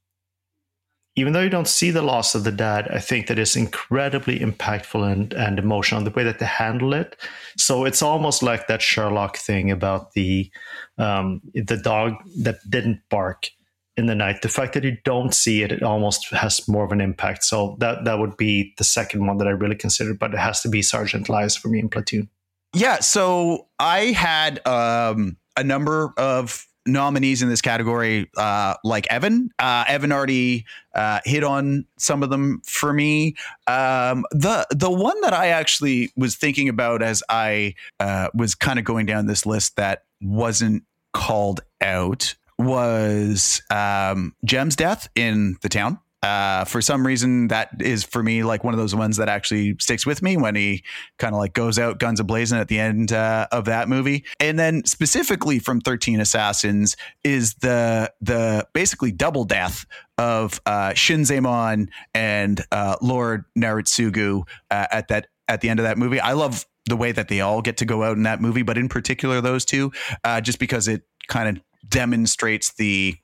[1.16, 4.38] even though you don't see the loss of the dad, I think that is incredibly
[4.38, 7.16] impactful and, and emotional the way that they handle it.
[7.57, 10.51] So it's almost like that Sherlock thing about the
[10.99, 13.51] um, the dog that didn't bark
[13.97, 14.43] in the night.
[14.43, 17.45] The fact that you don't see it, it almost has more of an impact.
[17.45, 20.62] So that that would be the second one that I really considered, but it has
[20.62, 22.28] to be Sergeant Elias for me in Platoon.
[22.73, 29.51] Yeah, so I had um, a number of nominees in this category, uh, like Evan.
[29.59, 30.64] Uh, Evan already
[30.95, 33.35] uh, hit on some of them for me.
[33.66, 38.79] Um, the the one that I actually was thinking about as I uh, was kind
[38.79, 45.68] of going down this list that wasn't called out was um, Jem's death in the
[45.68, 45.99] town.
[46.23, 49.75] Uh, for some reason, that is for me like one of those ones that actually
[49.81, 50.85] sticks with me when he
[51.18, 54.25] kind of like goes out guns ablazing at the end uh, of that movie.
[54.39, 59.87] And then specifically from Thirteen Assassins is the the basically double death
[60.18, 65.97] of uh, Shinzaemon and uh, Lord Naritsugu uh, at that at the end of that
[65.97, 66.21] movie.
[66.21, 68.77] I love the way that they all get to go out in that movie, but
[68.77, 69.93] in particular those two,
[70.25, 73.16] uh, just because it kind of demonstrates the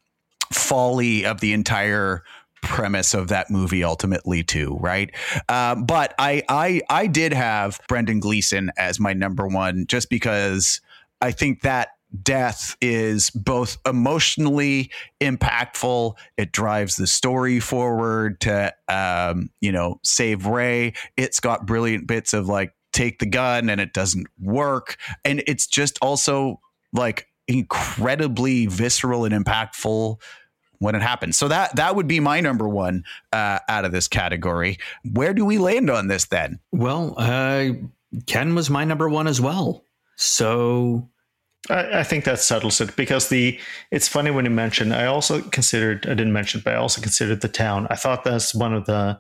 [0.53, 2.23] folly of the entire
[2.63, 5.15] premise of that movie ultimately too right?
[5.49, 10.81] Um, but I, I i did have brendan gleeson as my number one just because
[11.21, 11.91] i think that
[12.23, 14.91] death is both emotionally
[15.21, 20.93] impactful it drives the story forward to um, you know save ray.
[21.17, 24.97] It's got brilliant bits of like take the gun and it doesn't work.
[25.25, 26.61] And it's just also
[26.93, 30.21] like incredibly visceral and impactful
[30.79, 31.37] when it happens.
[31.37, 34.79] So that that would be my number one uh, out of this category.
[35.13, 36.61] Where do we land on this then?
[36.73, 37.71] Well, uh,
[38.27, 39.85] Ken was my number one as well.
[40.17, 41.09] So
[41.69, 43.59] I, I, think that settles it because the
[43.91, 44.95] it's funny when you mentioned.
[44.95, 47.87] I also considered I didn't mention, but I also considered the town.
[47.91, 49.19] I thought that's one of the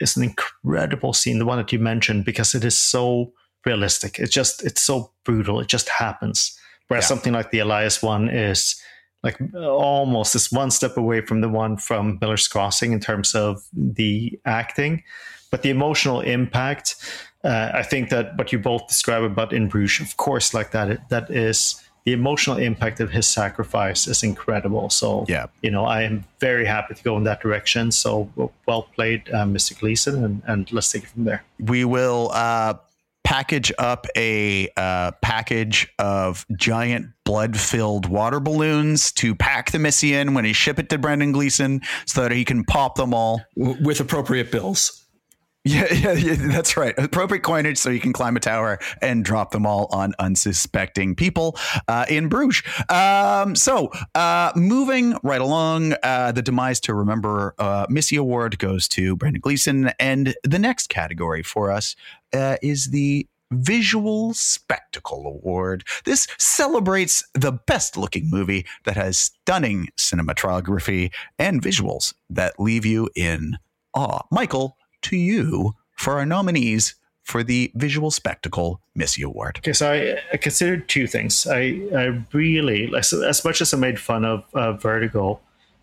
[0.00, 3.32] it's an incredible scene, the one that you mentioned, because it is so
[3.64, 4.18] realistic.
[4.18, 5.60] It's just it's so brutal.
[5.60, 6.58] It just happens.
[6.88, 7.08] Whereas yeah.
[7.08, 8.80] something like the Elias one is
[9.24, 13.66] like almost is one step away from the one from Miller's Crossing in terms of
[13.72, 15.02] the acting,
[15.50, 16.96] but the emotional impact.
[17.42, 21.08] Uh, I think that what you both describe about in Bruges, of course, like that,
[21.08, 24.90] that is the emotional impact of his sacrifice is incredible.
[24.90, 27.92] So, yeah, you know, I am very happy to go in that direction.
[27.92, 28.30] So,
[28.66, 29.78] well played, uh, Mr.
[29.78, 31.44] Gleeson, and, and let's take it from there.
[31.58, 32.74] We will uh,
[33.24, 40.14] package up a uh, package of giant blood filled water balloons to pack the Missy
[40.14, 43.40] in when he ship it to Brendan Gleeson so that he can pop them all
[43.56, 45.04] with appropriate bills.
[45.64, 46.94] Yeah, yeah, yeah, that's right.
[46.98, 51.56] Appropriate coinage so you can climb a tower and drop them all on unsuspecting people
[51.88, 52.62] uh, in Bruges.
[52.90, 58.86] Um, so, uh, moving right along, uh, the demise to remember uh, Missy Award goes
[58.88, 61.96] to Brendan Gleeson, and the next category for us
[62.34, 65.84] uh, is the Visual Spectacle Award.
[66.04, 73.08] This celebrates the best looking movie that has stunning cinematography and visuals that leave you
[73.14, 73.58] in
[73.94, 74.22] awe.
[74.30, 79.58] Michael to you for our nominees for the Visual Spectacle Missy Award.
[79.58, 81.46] Okay, so I, I considered two things.
[81.46, 85.40] I, I really, as, as much as I made fun of uh, Vertigo,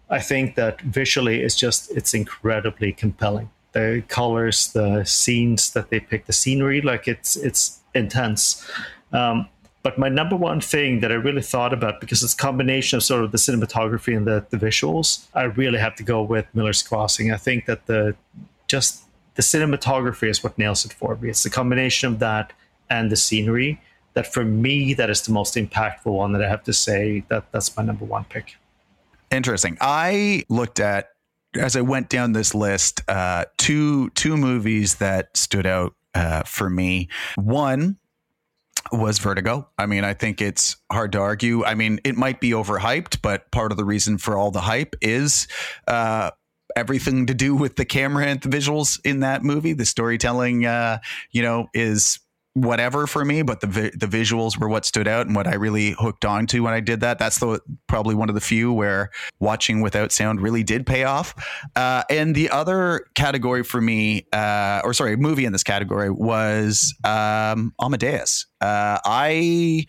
[0.10, 3.50] I think that visually it's just, it's incredibly compelling.
[3.74, 8.70] The colors, the scenes that they pick, the scenery, like it's, it's intense.
[9.14, 9.48] Um,
[9.84, 13.04] but my number one thing that I really thought about, because it's a combination of
[13.04, 16.84] sort of the cinematography and the, the visuals, I really have to go with Miller's
[16.84, 17.32] Crossing.
[17.32, 18.16] I think that the
[18.68, 19.04] just
[19.36, 21.30] the cinematography is what nails it for me.
[21.30, 22.54] It's the combination of that
[22.90, 23.82] and the scenery
[24.14, 27.52] that for me that is the most impactful one that I have to say that
[27.52, 28.58] that's my number one pick.
[29.32, 29.78] Interesting.
[29.80, 31.10] I looked at
[31.56, 36.70] as I went down this list uh, two two movies that stood out uh, for
[36.70, 37.10] me.
[37.36, 37.98] One
[38.92, 39.70] was Vertigo.
[39.78, 41.64] I mean, I think it's hard to argue.
[41.64, 44.96] I mean, it might be overhyped, but part of the reason for all the hype
[45.02, 45.48] is
[45.88, 46.32] uh,
[46.76, 49.74] everything to do with the camera and the visuals in that movie.
[49.74, 51.00] The storytelling, uh,
[51.32, 52.20] you know, is
[52.54, 55.56] whatever for me, but the vi- the visuals were what stood out and what I
[55.56, 57.18] really hooked on to when I did that.
[57.18, 61.34] That's the probably one of the few where watching without sound really did pay off.
[61.76, 66.94] Uh, and the other category for me, uh, or sorry, movie in this category was
[67.04, 68.48] um, Amadeus.
[68.60, 69.86] Uh, I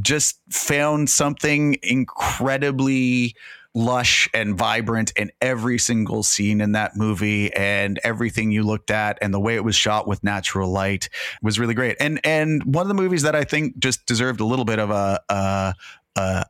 [0.00, 3.34] just found something incredibly
[3.74, 9.18] lush and vibrant in every single scene in that movie and everything you looked at
[9.20, 11.08] and the way it was shot with natural light
[11.42, 11.96] was really great.
[11.98, 14.90] And and one of the movies that I think just deserved a little bit of
[14.90, 15.72] a, uh,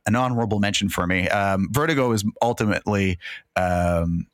[0.07, 1.29] an honorable mention for me.
[1.29, 3.19] Um, Vertigo is ultimately
[3.57, 4.27] um,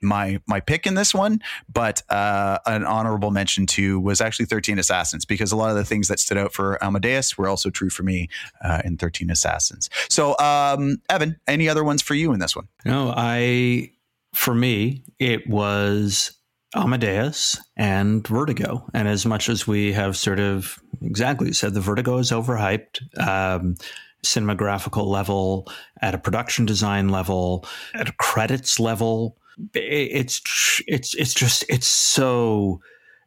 [0.00, 1.40] my my pick in this one,
[1.72, 5.84] but uh, an honorable mention too was actually Thirteen Assassins because a lot of the
[5.84, 8.28] things that stood out for Amadeus were also true for me
[8.64, 9.90] uh, in Thirteen Assassins.
[10.08, 12.68] So, um, Evan, any other ones for you in this one?
[12.84, 13.92] No, I
[14.32, 16.32] for me it was
[16.74, 22.18] Amadeus and Vertigo, and as much as we have sort of exactly said, the Vertigo
[22.18, 23.18] is overhyped.
[23.18, 23.76] Um,
[24.22, 25.66] cinematographical level,
[26.02, 29.38] at a production design level, at a credits level,
[29.74, 32.80] it's it's it's just it's so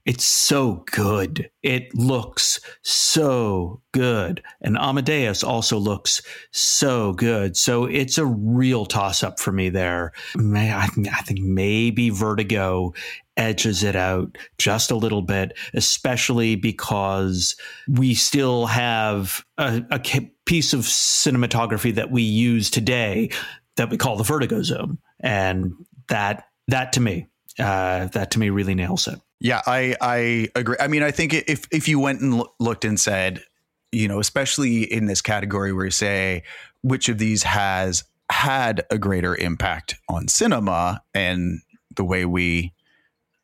[0.05, 1.49] it's so good.
[1.61, 4.43] It looks so good.
[4.59, 6.21] And Amadeus also looks
[6.51, 7.55] so good.
[7.55, 10.11] So it's a real toss up for me there.
[10.37, 10.87] I
[11.23, 12.93] think maybe Vertigo
[13.37, 17.55] edges it out just a little bit, especially because
[17.87, 19.99] we still have a, a
[20.45, 23.29] piece of cinematography that we use today
[23.77, 24.99] that we call the Vertigo Zoom.
[25.21, 25.73] And
[26.07, 27.27] that that to me
[27.59, 29.19] uh, that to me really nails it.
[29.39, 30.77] Yeah, I I agree.
[30.79, 33.43] I mean, I think if if you went and looked and said,
[33.91, 36.43] you know, especially in this category where you say
[36.81, 41.59] which of these has had a greater impact on cinema and
[41.95, 42.73] the way we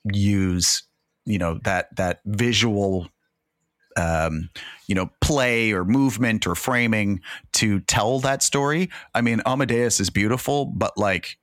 [0.06, 0.84] use,
[1.26, 3.10] you know, that that visual
[3.98, 4.50] um,
[4.88, 7.20] you know, play or movement or framing
[7.54, 8.90] to tell that story.
[9.14, 11.38] I mean, Amadeus is beautiful, but like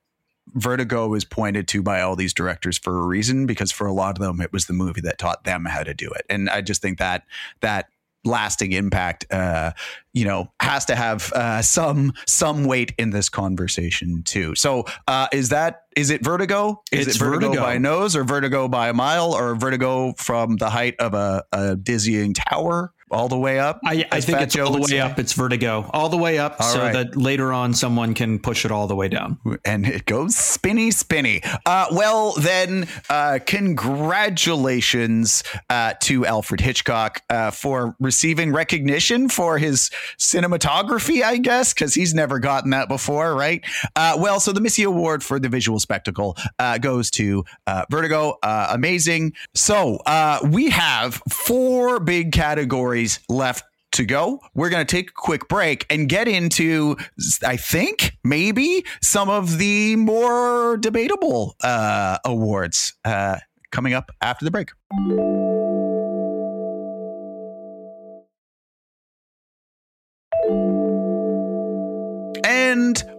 [0.54, 4.16] Vertigo is pointed to by all these directors for a reason because for a lot
[4.16, 6.24] of them it was the movie that taught them how to do it.
[6.30, 7.24] And I just think that
[7.60, 7.88] that
[8.24, 9.72] lasting impact, uh,
[10.12, 14.54] you know, has to have uh, some some weight in this conversation too.
[14.54, 16.82] So, uh, is that is it Vertigo?
[16.92, 17.62] Is It's it Vertigo, Vertigo.
[17.62, 21.76] by nose, or Vertigo by a mile, or Vertigo from the height of a, a
[21.76, 23.80] dizzying tower all the way up?
[23.84, 25.00] I, I think Fat it's Joe all the way say?
[25.00, 25.18] up.
[25.18, 26.92] It's vertigo, all the way up, All so right.
[26.92, 29.38] that later on someone can push it all the way down.
[29.64, 37.50] and it goes spinny spinny uh, well then uh, congratulations uh, to alfred hitchcock uh,
[37.50, 43.64] for receiving recognition for his cinematography i guess because he's never gotten that before right
[43.96, 48.36] uh, well so the missy award for the visual spectacle uh, goes to uh, vertigo
[48.42, 52.95] uh, amazing so uh, we have four big categories
[53.28, 54.40] left to go.
[54.54, 56.96] We're going to take a quick break and get into,
[57.44, 63.38] I think, maybe some of the more debatable uh, awards uh,
[63.70, 64.70] coming up after the break.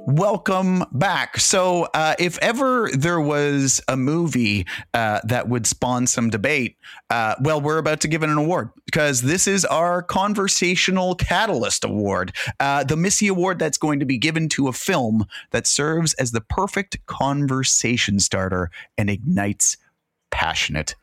[0.08, 1.38] Welcome back.
[1.38, 6.78] So, uh, if ever there was a movie uh, that would spawn some debate,
[7.10, 11.84] uh, well, we're about to give it an award because this is our Conversational Catalyst
[11.84, 16.14] Award, uh, the Missy Award that's going to be given to a film that serves
[16.16, 19.76] as the perfect conversation starter and ignites
[20.32, 20.96] passionate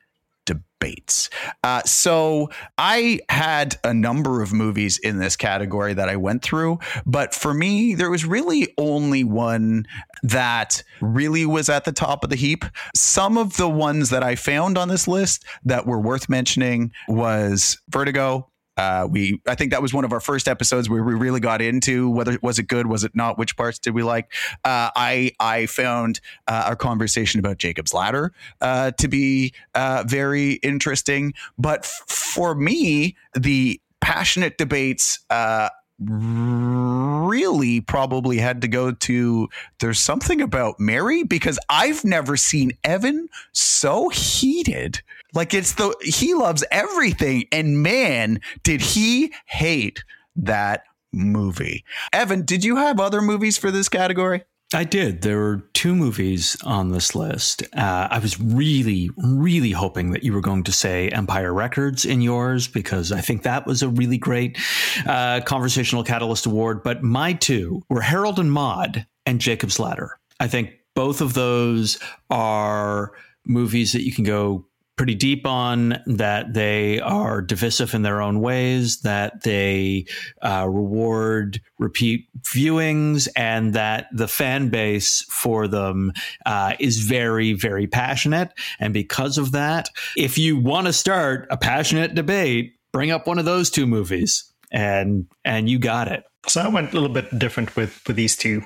[1.62, 6.78] Uh, so I had a number of movies in this category that I went through,
[7.06, 9.86] but for me, there was really only one
[10.22, 12.64] that really was at the top of the heap.
[12.94, 17.78] Some of the ones that I found on this list that were worth mentioning was
[17.88, 18.48] Vertigo.
[18.76, 21.62] Uh, we, I think that was one of our first episodes where we really got
[21.62, 24.32] into whether was it good, was it not, which parts did we like.
[24.64, 30.54] Uh, I I found uh, our conversation about Jacob's Ladder uh, to be uh, very
[30.54, 35.20] interesting, but for me, the passionate debates.
[35.30, 35.68] Uh,
[36.00, 39.48] really probably had to go to
[39.78, 45.02] there's something about Mary because I've never seen Evan so heated.
[45.34, 50.04] Like it's the he loves everything and man did he hate
[50.36, 51.84] that movie.
[52.12, 54.44] Evan, did you have other movies for this category?
[54.72, 55.22] I did.
[55.22, 57.62] There were two movies on this list.
[57.76, 62.20] Uh, I was really, really hoping that you were going to say Empire Records in
[62.20, 64.58] yours because I think that was a really great
[65.06, 66.82] uh, conversational catalyst award.
[66.82, 70.18] But my two were Harold and Maude and Jacob's Ladder.
[70.40, 71.98] I think both of those
[72.30, 73.12] are
[73.46, 74.66] movies that you can go
[74.96, 80.06] pretty deep on that they are divisive in their own ways that they
[80.42, 86.12] uh, reward repeat viewings and that the fan base for them
[86.46, 91.56] uh, is very very passionate and because of that if you want to start a
[91.56, 96.60] passionate debate bring up one of those two movies and and you got it So
[96.60, 98.62] I went a little bit different with with these two,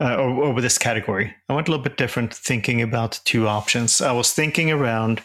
[0.00, 1.34] uh, or, or with this category.
[1.48, 4.00] I went a little bit different, thinking about two options.
[4.00, 5.22] I was thinking around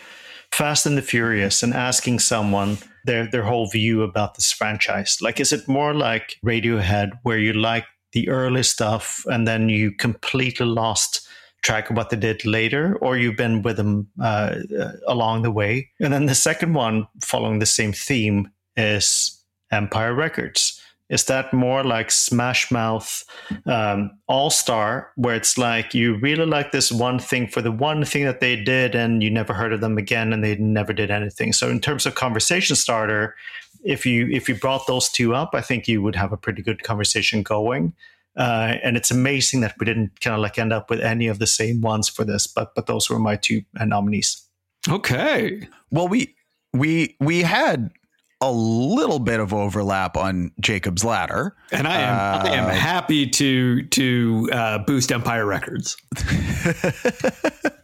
[0.51, 5.17] Fast and the Furious and asking someone their their whole view about this franchise.
[5.21, 9.91] Like, is it more like Radiohead, where you like the early stuff and then you
[9.91, 11.27] completely lost
[11.61, 14.55] track of what they did later, or you've been with them uh,
[15.07, 15.89] along the way?
[15.99, 20.76] And then the second one, following the same theme, is Empire Records.
[21.09, 23.23] Is that more like Smash Mouth
[23.65, 28.03] um, All Star, where it's like you really like this one thing for the one
[28.03, 31.09] thing that they did, and you never heard of them again, and they never did
[31.09, 31.53] anything.
[31.53, 33.35] So, in terms of conversation starter,
[33.83, 36.61] if you if you brought those two up, I think you would have a pretty
[36.61, 37.93] good conversation going.
[38.35, 41.39] Uh, and it's amazing that we didn't kind of like end up with any of
[41.39, 44.43] the same ones for this, but but those were my two nominees.
[44.89, 46.35] okay Well, we
[46.73, 47.91] we we had
[48.39, 51.55] a little bit of overlap on Jacob's Ladder.
[51.71, 55.97] and i am i am Uh, happy to to uh, boost empire records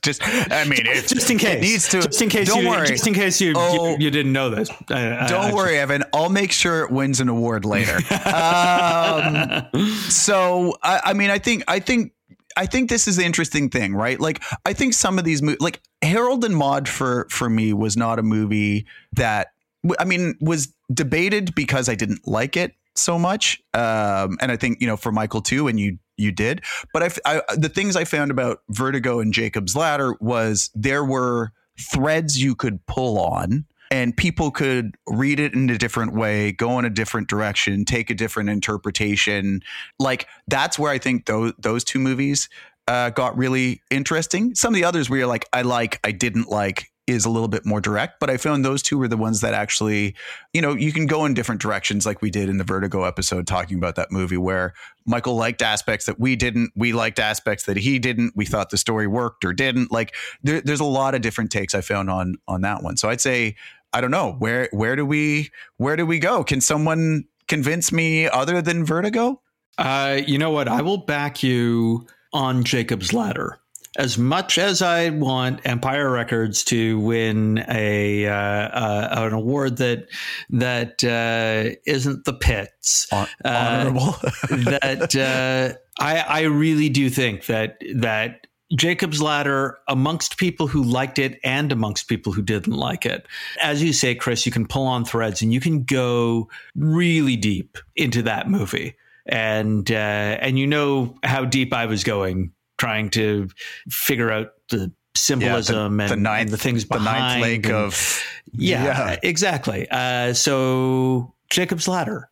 [0.04, 2.02] Just, I mean, just in case it needs to.
[2.02, 2.88] just in case Don't you, worry.
[2.88, 3.92] just in case you Oh.
[3.92, 6.04] you, you didn't know this I- I- Don't I- worry, Evan.
[6.14, 7.96] I'll make sure it wins an award later.
[8.26, 9.70] um,
[10.10, 12.12] so, I, I mean, I think, I think,
[12.58, 14.20] I think this is the interesting thing, right?
[14.20, 17.96] Like, I think some of these, movies, like Harold and Maude, for for me, was
[17.96, 19.53] not a movie that,
[20.00, 24.82] I mean, was debated because I didn't like it so much, um, and I think
[24.82, 26.64] you know for Michael too, and you you did.
[26.94, 31.52] But I, I the things I found about Vertigo and Jacob's Ladder was there were
[31.80, 36.80] threads you could pull on and people could read it in a different way, go
[36.80, 39.62] in a different direction, take a different interpretation.
[40.00, 42.50] Like that's where I think those those two movies
[42.88, 44.56] uh, got really interesting.
[44.56, 47.50] Some of the others where you're like, I like, I didn't like, is a little
[47.50, 50.16] bit more direct, but I found those two were the ones that actually,
[50.54, 53.46] you know, you can go in different directions like we did in the Vertigo episode
[53.46, 54.74] talking about that movie where
[55.06, 58.78] Michael liked aspects that we didn't, we liked aspects that he didn't, we thought the
[58.78, 59.92] story worked or didn't.
[59.92, 62.96] Like there, there's a lot of different takes I found on on that one.
[62.96, 63.56] So I'd say
[63.92, 66.44] I don't know, where where do we where do we go?
[66.44, 69.42] Can someone convince me other than Vertigo?
[69.78, 70.68] Uh, you know what?
[70.68, 73.60] I will back you on Jacob's Ladder
[73.96, 80.08] as much as I want Empire Records to win a uh, uh, an award that
[80.50, 84.12] that uh, not the pits, uh, honorable,
[84.50, 91.20] that uh, I I really do think that that Jacob's Ladder amongst people who liked
[91.20, 93.28] it and amongst people who didn't like it.
[93.62, 97.78] As you say, Chris, you can pull on threads and you can go really deep
[97.96, 98.96] into that movie.
[99.26, 102.52] And uh, and you know how deep I was going
[102.84, 103.48] trying to
[103.90, 107.06] figure out the symbolism yeah, the, and, the ninth, and, the things behind.
[107.06, 108.24] The ninth lake and, of.
[108.52, 109.20] Yeah, yeah.
[109.24, 109.88] exactly.
[109.90, 112.30] Uh, so Jacob's Ladder.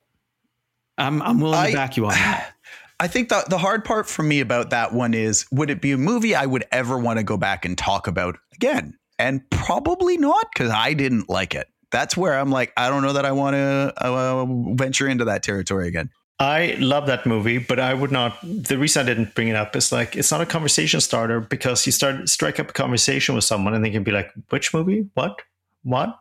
[0.98, 2.54] I'm, I'm willing I, to back you on that.
[3.00, 5.92] I think the, the hard part for me about that one is would it be
[5.92, 8.98] a movie I would ever want to go back and talk about again?
[9.18, 11.68] And probably not because I didn't like it.
[11.92, 14.46] That's where I'm like, I don't know that I want to uh,
[14.76, 16.12] venture into that territory again.
[16.42, 18.36] I love that movie, but I would not.
[18.42, 21.86] The reason I didn't bring it up is like it's not a conversation starter because
[21.86, 25.08] you start strike up a conversation with someone and they can be like, "Which movie?
[25.14, 25.40] What?
[25.84, 26.20] What?"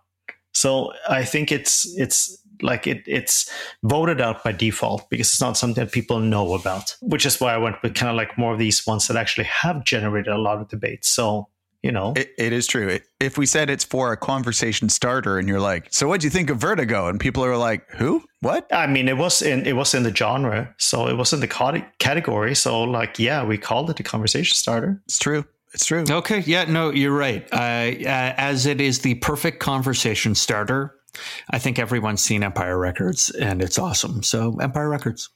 [0.53, 3.51] So I think it's it's like it it's
[3.83, 6.95] voted out by default because it's not something that people know about.
[7.01, 9.45] Which is why I went with kind of like more of these ones that actually
[9.45, 11.03] have generated a lot of debate.
[11.03, 11.49] So
[11.83, 12.13] you know?
[12.17, 12.99] It, it is true.
[13.21, 16.31] If we said it's for a conversation starter and you're like so what do you
[16.31, 17.09] think of vertigo?
[17.09, 18.23] and people are like who?
[18.41, 18.67] What?
[18.73, 21.85] I mean it was in it was in the genre so it was in the
[21.99, 22.55] category.
[22.55, 25.01] So like yeah we called it a conversation starter.
[25.07, 25.45] It's true.
[25.73, 26.05] It's true.
[26.09, 26.41] Okay.
[26.41, 27.47] Yeah no you're right.
[27.53, 30.95] Uh, uh, as it is the perfect conversation starter
[31.51, 34.23] i think everyone's seen empire records and it's awesome.
[34.23, 35.29] So empire records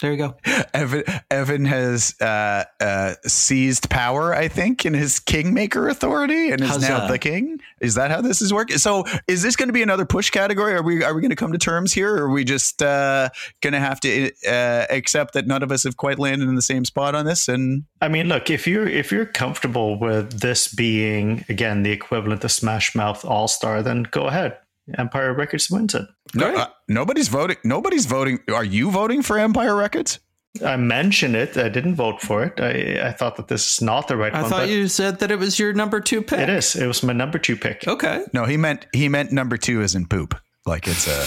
[0.00, 0.36] there you go.
[0.74, 6.68] Evan Evan has uh, uh, seized power, I think, in his kingmaker authority, and is
[6.68, 7.60] How's now the king.
[7.80, 8.76] Is that how this is working?
[8.76, 10.74] So, is this going to be another push category?
[10.74, 13.30] Are we are we going to come to terms here, or are we just uh,
[13.62, 16.62] going to have to uh, accept that none of us have quite landed in the
[16.62, 17.48] same spot on this?
[17.48, 22.44] And I mean, look if you're if you're comfortable with this being again the equivalent
[22.44, 24.58] of Smash Mouth All Star, then go ahead.
[24.98, 26.06] Empire Records wins it.
[26.34, 27.56] No, uh, nobody's voting.
[27.64, 28.40] Nobody's voting.
[28.52, 30.20] Are you voting for Empire Records?
[30.64, 31.56] I mentioned it.
[31.56, 32.60] I didn't vote for it.
[32.60, 34.52] I, I thought that this is not the right I one.
[34.52, 36.40] I thought you said that it was your number two pick.
[36.40, 36.76] It is.
[36.76, 37.86] It was my number two pick.
[37.86, 38.24] Okay.
[38.32, 40.38] No, he meant he meant number two as in poop.
[40.64, 41.10] Like it's a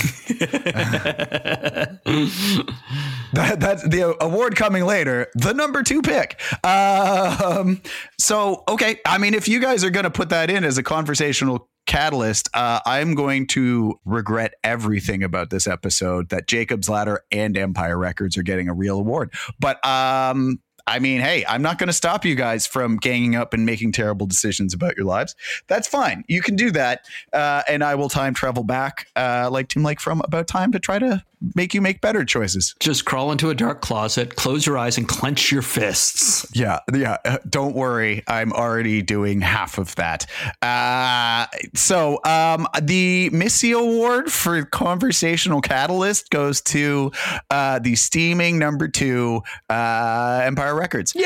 [3.34, 5.28] that, that's the award coming later.
[5.36, 6.42] The number two pick.
[6.66, 7.82] Um,
[8.18, 10.84] so okay, I mean, if you guys are going to put that in as a
[10.84, 17.58] conversational catalyst, uh, I'm going to regret everything about this episode that Jacob's Ladder and
[17.58, 19.34] Empire Records are getting a real award.
[19.60, 23.56] But um, I mean, hey, I'm not going to stop you guys from ganging up
[23.56, 25.36] and making terrible decisions about your lives.
[25.68, 26.24] That's fine.
[26.28, 27.06] You can do that.
[27.34, 30.80] Uh, and I will time travel back, uh, like Tim Lake from About Time, to
[30.80, 31.24] try to
[31.56, 32.76] make you make better choices.
[32.80, 36.46] Just crawl into a dark closet, close your eyes, and clench your fists.
[36.56, 36.80] Yeah.
[36.94, 37.18] Yeah.
[37.26, 38.24] Uh, don't worry.
[38.28, 40.26] I'm already doing half of that.
[40.62, 47.12] Uh, so um, the Missy Award for Conversational Catalyst goes to
[47.50, 51.14] uh, the steaming number two uh, Empire Records.
[51.16, 51.26] Yay!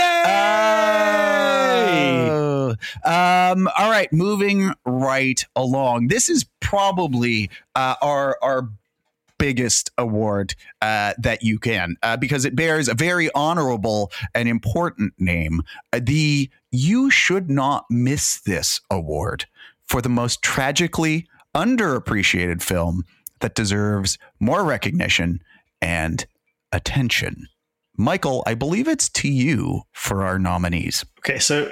[2.27, 6.07] Uh, um, all right, moving right along.
[6.07, 8.69] This is probably uh, our our
[9.43, 15.13] biggest award uh, that you can uh, because it bears a very honorable and important
[15.19, 15.61] name.
[15.91, 19.43] Uh, the You Should Not Miss This Award
[19.85, 23.03] for the most tragically underappreciated film
[23.41, 25.41] that deserves more recognition
[25.81, 26.25] and
[26.71, 27.47] attention.
[27.97, 31.03] Michael, I believe it's to you for our nominees.
[31.19, 31.69] Okay, so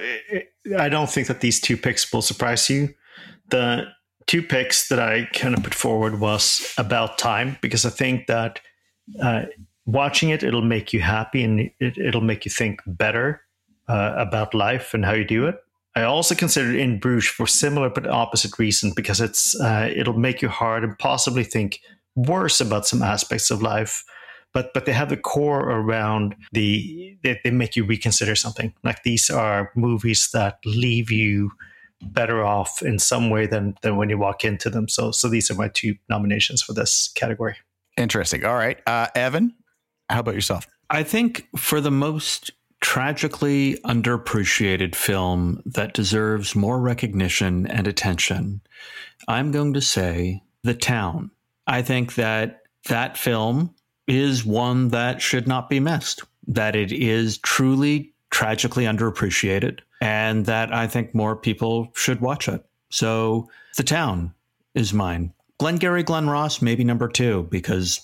[0.78, 2.94] I don't think that these two picks will surprise you.
[3.48, 3.86] The
[4.32, 8.62] two picks that I kind of put forward was about time because I think that
[9.22, 9.44] uh,
[9.86, 13.42] watching it, it'll make you happy and it, will make you think better
[13.90, 15.62] uh, about life and how you do it.
[15.98, 20.42] I also considered In Bruges for similar but opposite reason because it's uh, it'll make
[20.42, 21.82] you hard and possibly think
[22.16, 24.06] worse about some aspects of life
[24.54, 28.74] but but they have the core around the they, they make you reconsider something.
[28.84, 31.52] Like these are movies that leave you
[32.02, 34.88] better off in some way than than when you walk into them.
[34.88, 37.56] So so these are my two nominations for this category.
[37.98, 38.46] Interesting.
[38.46, 39.54] All right, uh, Evan,
[40.10, 40.68] how about yourself?
[40.90, 48.62] I think for the most tragically underappreciated film that deserves more recognition and attention,
[49.28, 51.32] I'm going to say The Town.
[51.68, 53.76] I think that that film
[54.08, 60.74] is one that should not be missed, that it is truly tragically underappreciated, and that
[60.74, 62.66] I think more people should watch it.
[62.90, 64.34] So, The Town
[64.76, 65.34] is mine.
[65.60, 68.02] Glengarry Glen Ross, maybe number two, because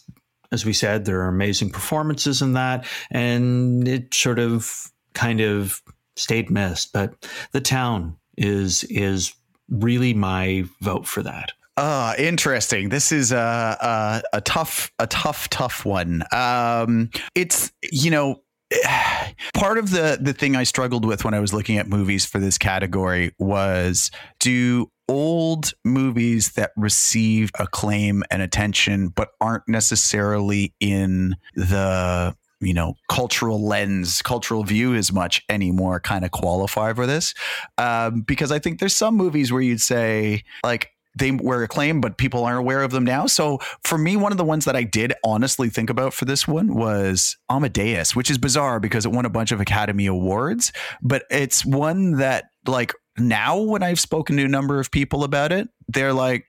[0.52, 5.82] as we said, there are amazing performances in that, and it sort of kind of
[6.16, 6.94] stayed missed.
[6.94, 9.34] But the town is is
[9.70, 11.52] really my vote for that.
[11.76, 12.90] Uh, interesting.
[12.90, 13.38] This is a,
[14.34, 16.24] a, a tough, a tough, tough one.
[16.32, 18.42] Um, it's you know
[19.54, 22.40] part of the the thing I struggled with when I was looking at movies for
[22.40, 31.36] this category was do old movies that receive acclaim and attention but aren't necessarily in
[31.56, 37.34] the you know cultural lens cultural view as much anymore kind of qualify for this?
[37.78, 42.18] Um, because i think there's some movies where you'd say like they were acclaimed, but
[42.18, 43.28] people aren't aware of them now.
[43.28, 46.48] So for me, one of the ones that I did honestly think about for this
[46.48, 51.24] one was Amadeus, which is bizarre because it won a bunch of Academy Awards, but
[51.30, 55.68] it's one that like now when I've spoken to a number of people about it,
[55.88, 56.46] they're like,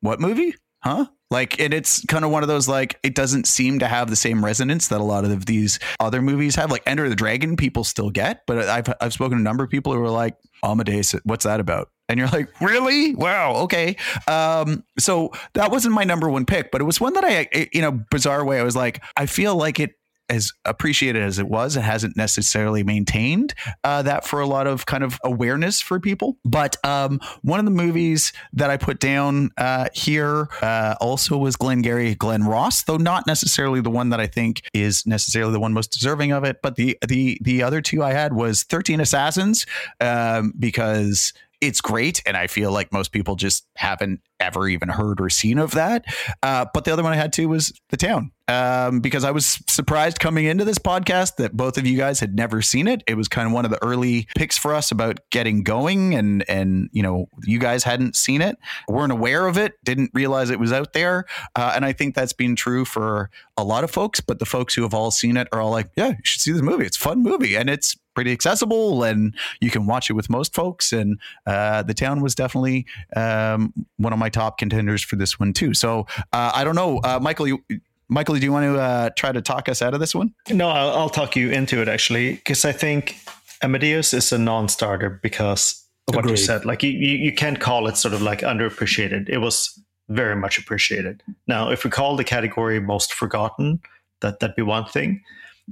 [0.00, 0.54] what movie?
[0.82, 1.06] Huh?
[1.30, 4.16] Like, and it's kind of one of those like it doesn't seem to have the
[4.16, 6.70] same resonance that a lot of these other movies have.
[6.70, 9.70] Like Enter the Dragon, people still get, but I've I've spoken to a number of
[9.70, 11.16] people who are like Amadeus.
[11.24, 11.90] What's that about?
[12.08, 13.14] And you're like, really?
[13.14, 13.96] Wow, okay.
[14.28, 17.84] Um, so that wasn't my number one pick, but it was one that I, in
[17.84, 19.96] a bizarre way, I was like, I feel like it
[20.28, 23.54] as appreciated as it was, it hasn't necessarily maintained
[23.84, 26.36] uh, that for a lot of kind of awareness for people.
[26.44, 31.56] But um, one of the movies that I put down uh, here uh, also was
[31.56, 35.72] Glengarry Glen Ross, though not necessarily the one that I think is necessarily the one
[35.72, 36.60] most deserving of it.
[36.62, 39.66] But the the the other two I had was Thirteen Assassins
[40.00, 42.22] um, because it's great.
[42.26, 46.04] And I feel like most people just haven't ever even heard or seen of that.
[46.42, 49.62] Uh, but the other one I had too was The Town, um, because I was
[49.66, 53.02] surprised coming into this podcast that both of you guys had never seen it.
[53.06, 56.48] It was kind of one of the early picks for us about getting going, and
[56.48, 58.56] and you know you guys hadn't seen it,
[58.88, 61.24] weren't aware of it, didn't realize it was out there,
[61.54, 64.20] uh, and I think that's been true for a lot of folks.
[64.20, 66.52] But the folks who have all seen it are all like, yeah, you should see
[66.52, 66.86] this movie.
[66.86, 70.54] It's a fun movie, and it's pretty accessible and you can watch it with most
[70.54, 70.92] folks.
[70.92, 75.52] And uh, the town was definitely um, one of my top contenders for this one
[75.52, 75.74] too.
[75.74, 77.48] So uh, I don't know, uh, Michael.
[77.48, 77.62] You,
[78.08, 80.32] Michael, do you want to uh, try to talk us out of this one?
[80.48, 83.16] No, I'll, I'll talk you into it actually, because I think
[83.62, 86.64] Amadeus is a non-starter because of what you said.
[86.64, 89.28] Like you, you, you can't call it sort of like underappreciated.
[89.28, 89.76] It was
[90.08, 91.22] very much appreciated.
[91.48, 93.80] Now, if we call the category most forgotten,
[94.20, 95.20] that that'd be one thing.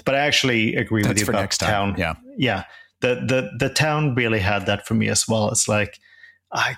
[0.05, 1.91] But I actually agree That's with you for about next town.
[1.91, 2.01] time.
[2.01, 2.15] Yeah.
[2.37, 2.65] yeah.
[3.01, 5.51] The the the town really had that for me as well.
[5.51, 6.01] It's like
[6.53, 6.75] I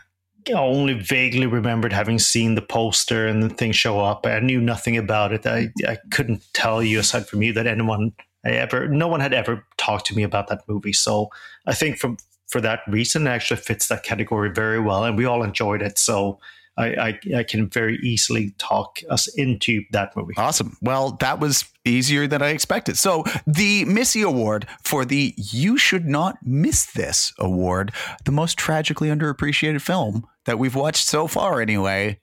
[0.55, 4.27] only vaguely remembered having seen the poster and the thing show up.
[4.27, 5.47] I knew nothing about it.
[5.47, 8.13] I I couldn't tell you aside from you that anyone
[8.45, 10.93] I ever no one had ever talked to me about that movie.
[10.93, 11.31] So
[11.67, 12.19] I think from
[12.49, 15.99] for that reason it actually fits that category very well and we all enjoyed it.
[15.99, 16.39] So
[16.77, 20.35] I, I, I, can very easily talk us into that movie.
[20.37, 20.77] Awesome.
[20.83, 22.99] Well, that was easier than I expected.
[22.99, 27.93] So, the Missy Award for the You Should Not Miss This Award,
[28.25, 32.21] the most tragically underappreciated film that we've watched so far, anyway,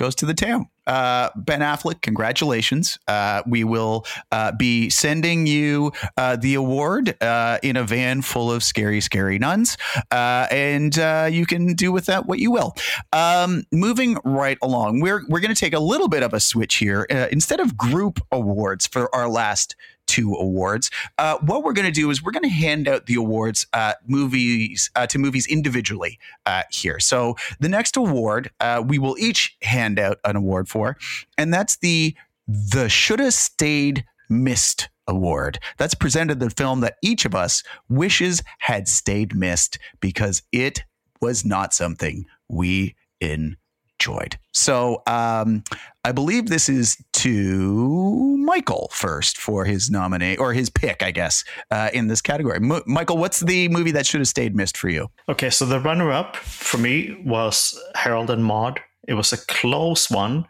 [0.00, 0.66] goes to the town.
[0.86, 2.98] Uh, ben Affleck, congratulations.
[3.06, 8.50] Uh, we will uh, be sending you uh, the award uh, in a van full
[8.50, 9.76] of scary, scary nuns.
[10.10, 10.96] Uh, and
[11.32, 12.74] you can do with that what you will.
[13.12, 16.76] Um, moving right along, we're, we're going to take a little bit of a switch
[16.76, 17.02] here.
[17.30, 19.76] instead of group awards for our last
[20.10, 20.90] two awards.
[21.18, 23.94] Uh, what we're going to do is we're going to hand out the awards uh,
[24.08, 26.98] movies uh, to movies individually uh, here.
[26.98, 30.96] So the next award uh, we will each hand out an award for,
[31.38, 32.16] and that's the
[32.48, 35.60] the shoulda stayed missed award.
[35.78, 40.82] That's presented the film that each of us wishes had stayed missed because it
[41.20, 43.56] was not something we in
[44.00, 44.38] enjoyed.
[44.52, 45.62] So um,
[46.04, 51.44] I believe this is to Michael first for his nominee or his pick, I guess,
[51.70, 52.58] uh, in this category.
[52.86, 55.08] Michael, what's the movie that should have stayed missed for you?
[55.28, 58.80] Okay, so the runner up for me was Harold and Maude.
[59.06, 60.46] It was a close one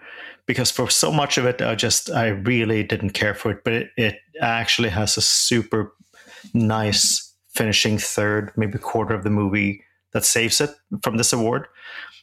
[0.47, 3.73] because for so much of it, I just, I really didn't care for it, but
[3.73, 5.93] it, it actually has a super
[6.55, 9.83] nice finishing third, maybe quarter of the movie
[10.13, 10.71] that saves it
[11.03, 11.67] from this award.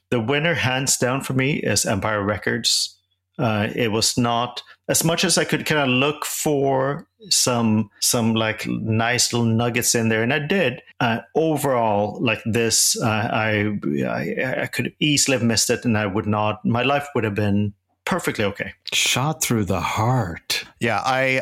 [0.09, 2.97] The winner, hands down, for me, is Empire Records.
[3.37, 8.33] Uh, it was not as much as I could kind of look for some some
[8.33, 10.81] like nice little nuggets in there, and I did.
[10.99, 13.77] Uh, overall, like this, uh, I,
[14.07, 16.65] I I could easily have missed it, and I would not.
[16.65, 17.73] My life would have been
[18.05, 18.73] perfectly okay.
[18.91, 20.63] Shot through the heart.
[20.79, 21.37] Yeah, I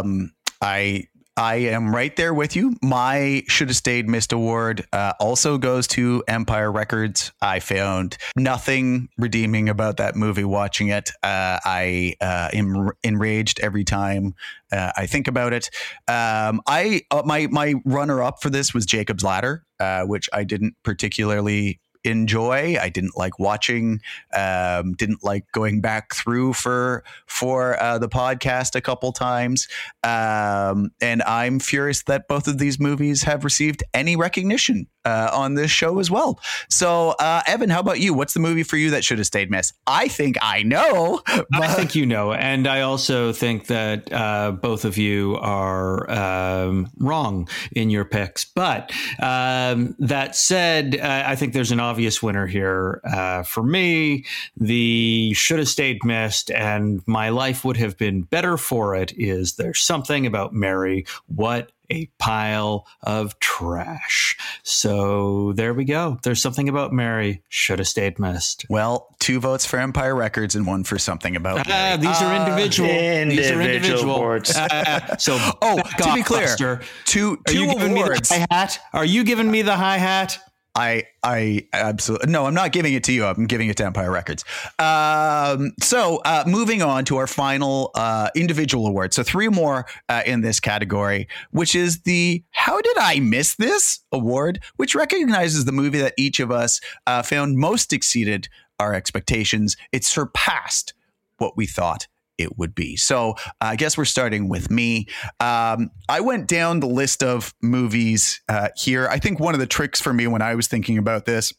[0.00, 0.32] um
[0.62, 2.76] I I am right there with you.
[2.82, 7.30] My should have stayed missed award uh, also goes to Empire Records.
[7.42, 10.44] I found nothing redeeming about that movie.
[10.44, 14.34] Watching it, uh, I uh, am enraged every time
[14.72, 15.70] uh, I think about it.
[16.08, 20.44] Um, I uh, my my runner up for this was Jacob's Ladder, uh, which I
[20.44, 22.76] didn't particularly enjoy.
[22.80, 24.00] I didn't like watching.
[24.34, 29.68] Um, didn't like going back through for for uh, the podcast a couple times.
[30.02, 35.54] Um, and I'm furious that both of these movies have received any recognition uh, on
[35.54, 36.40] this show as well.
[36.68, 38.12] So, uh, Evan, how about you?
[38.12, 39.72] What's the movie for you that should have stayed missed?
[39.86, 41.22] I think I know.
[41.26, 46.10] But- I think you know, and I also think that uh, both of you are
[46.10, 48.44] um, wrong in your picks.
[48.44, 54.24] But um, that said, uh, I think there's an obvious winner here uh, for me.
[54.56, 59.12] The should have stayed missed, and my life would have been better for it.
[59.16, 61.06] Is there something about Mary?
[61.26, 64.36] What a pile of trash.
[64.62, 66.18] So there we go.
[66.22, 67.42] There's something about Mary.
[67.48, 68.66] Should have stayed missed.
[68.68, 71.68] Well, two votes for Empire Records and one for something about.
[71.70, 72.88] Uh, these are individual.
[72.90, 74.56] Uh, these are individual awards.
[74.56, 76.80] Uh, so oh, to be clear, Buster.
[77.04, 78.30] two Are two you giving awards.
[78.30, 78.78] me the hi hat?
[78.92, 80.38] Are you giving me the hi hat?
[80.76, 82.44] I I absolutely no.
[82.44, 83.24] I'm not giving it to you.
[83.24, 84.44] I'm giving it to Empire Records.
[84.78, 89.14] Um, so uh, moving on to our final uh, individual award.
[89.14, 94.00] So three more uh, in this category, which is the "How did I miss this?"
[94.12, 98.48] award, which recognizes the movie that each of us uh, found most exceeded
[98.78, 99.78] our expectations.
[99.92, 100.92] It surpassed
[101.38, 102.06] what we thought
[102.38, 102.96] it would be.
[102.96, 105.06] So I guess we're starting with me.
[105.40, 109.08] Um, I went down the list of movies uh, here.
[109.08, 111.52] I think one of the tricks for me when I was thinking about this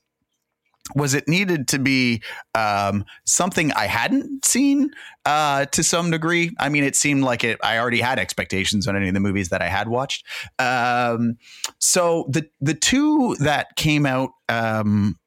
[0.96, 2.22] was it needed to be
[2.56, 4.92] um, something I hadn't seen
[5.26, 6.52] uh, to some degree.
[6.60, 7.60] I mean, it seemed like it.
[7.64, 10.26] I already had expectations on any of the movies that I had watched.
[10.60, 11.38] Um,
[11.80, 15.18] so the the two that came out um,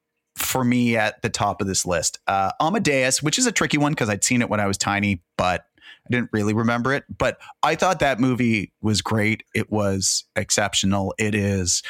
[0.41, 2.19] for me at the top of this list.
[2.27, 5.23] Uh, Amadeus, which is a tricky one because I'd seen it when I was tiny,
[5.37, 7.05] but I didn't really remember it.
[7.17, 9.45] But I thought that movie was great.
[9.55, 11.15] It was exceptional.
[11.19, 11.83] It is,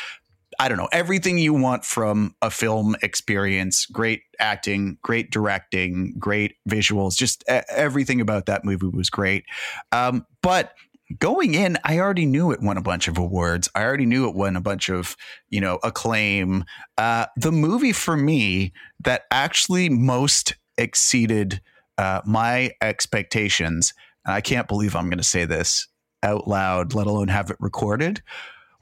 [0.58, 6.56] I don't know, everything you want from a film experience great acting, great directing, great
[6.68, 7.16] visuals.
[7.16, 9.44] Just everything about that movie was great.
[9.92, 10.74] Um, but
[11.18, 13.68] going in, I already knew it won a bunch of awards.
[13.74, 15.16] I already knew it won a bunch of,
[15.48, 16.64] you know, acclaim.
[16.96, 18.72] Uh, the movie for me
[19.04, 21.60] that actually most exceeded
[21.98, 23.92] uh, my expectations,
[24.24, 25.88] and I can't believe I'm going to say this
[26.22, 28.22] out loud, let alone have it recorded,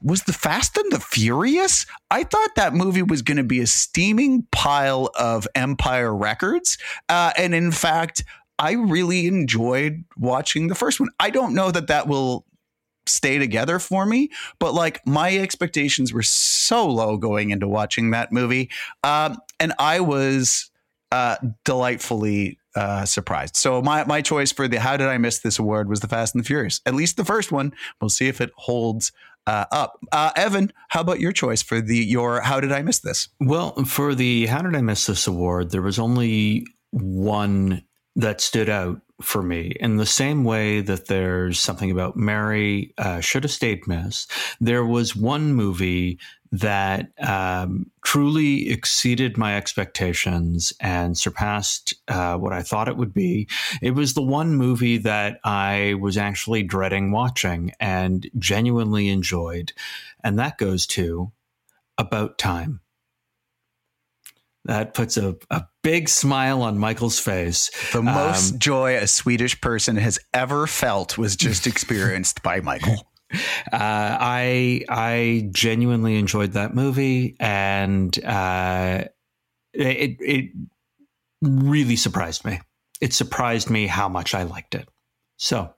[0.01, 1.85] was The Fast and the Furious.
[2.09, 6.77] I thought that movie was going to be a steaming pile of Empire records.
[7.09, 8.23] Uh, and in fact,
[8.59, 11.09] I really enjoyed watching the first one.
[11.19, 12.45] I don't know that that will
[13.05, 14.29] stay together for me,
[14.59, 18.69] but like my expectations were so low going into watching that movie.
[19.03, 20.69] Um, and I was
[21.11, 23.55] uh, delightfully uh, surprised.
[23.55, 26.35] So my, my choice for the How Did I Miss This Award was The Fast
[26.35, 27.73] and the Furious, at least the first one.
[27.99, 29.11] We'll see if it holds
[29.47, 29.99] uh, up.
[30.11, 33.29] Uh, Evan, how about your choice for the your How Did I Miss This?
[33.39, 37.83] Well, for the How Did I Miss This Award, there was only one
[38.19, 43.19] that stood out for me in the same way that there's something about Mary uh,
[43.19, 44.27] should have stayed miss.
[44.59, 46.19] There was one movie
[46.51, 53.47] that um, truly exceeded my expectations and surpassed uh, what I thought it would be.
[53.81, 59.73] It was the one movie that I was actually dreading watching and genuinely enjoyed,
[60.23, 61.31] and that goes to
[61.97, 62.81] About Time.
[64.69, 67.71] That puts a, a big smile on Michael's face.
[67.91, 72.95] The most um, joy a Swedish person has ever felt was just experienced by Michael.
[73.31, 73.77] Uh,
[74.19, 79.03] I I genuinely enjoyed that movie, and uh,
[79.71, 80.49] it it
[81.39, 82.59] really surprised me.
[83.01, 84.89] It surprised me how much I liked it.
[85.37, 85.71] So,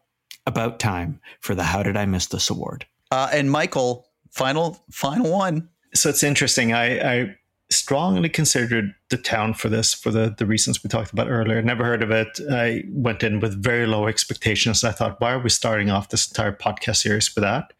[0.45, 2.85] about time for the How Did I Miss This Award?
[3.11, 5.67] Uh, and Michael, final final one.
[5.93, 6.71] So it's interesting.
[6.71, 7.35] I, I
[7.71, 11.61] strongly considered the town for this for the, the reasons we talked about earlier.
[11.61, 12.39] Never heard of it.
[12.51, 14.83] I went in with very low expectations.
[14.83, 17.73] I thought, why are we starting off this entire podcast series with that?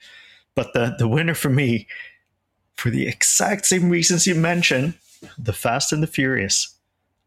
[0.56, 1.88] But the, the winner for me,
[2.76, 4.96] for the exact same reasons you mentioned,
[5.38, 6.76] The Fast and the Furious.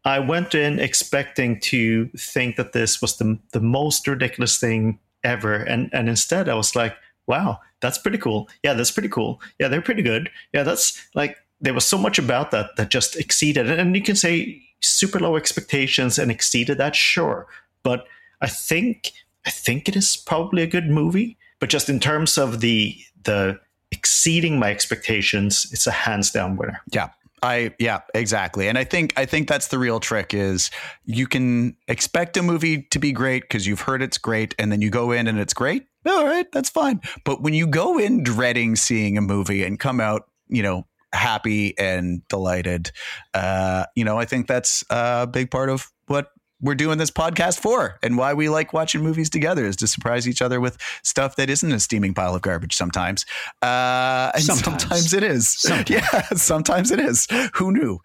[0.03, 5.55] I went in expecting to think that this was the the most ridiculous thing ever,
[5.55, 8.47] and and instead I was like, wow, that's pretty cool.
[8.63, 9.41] Yeah, that's pretty cool.
[9.59, 10.29] Yeah, they're pretty good.
[10.53, 14.15] Yeah, that's like there was so much about that that just exceeded, and you can
[14.15, 17.47] say super low expectations and exceeded that, sure,
[17.83, 18.05] but
[18.41, 19.11] I think
[19.45, 23.59] I think it is probably a good movie, but just in terms of the the
[23.91, 26.81] exceeding my expectations, it's a hands down winner.
[26.91, 27.09] Yeah.
[27.43, 28.67] I yeah, exactly.
[28.67, 30.71] And I think I think that's the real trick is
[31.03, 34.81] you can expect a movie to be great because you've heard it's great and then
[34.81, 35.85] you go in and it's great.
[36.07, 37.01] All right, that's fine.
[37.23, 41.77] But when you go in dreading seeing a movie and come out, you know, happy
[41.77, 42.91] and delighted,
[43.33, 46.31] uh, you know, I think that's a big part of what
[46.61, 50.27] we're doing this podcast for and why we like watching movies together is to surprise
[50.27, 53.25] each other with stuff that isn't a steaming pile of garbage sometimes.
[53.61, 55.47] Uh, and sometimes, sometimes it is.
[55.47, 55.89] Sometimes.
[55.89, 57.27] Yeah, sometimes it is.
[57.55, 57.99] Who knew?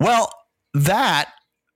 [0.00, 0.32] Well,
[0.74, 1.32] that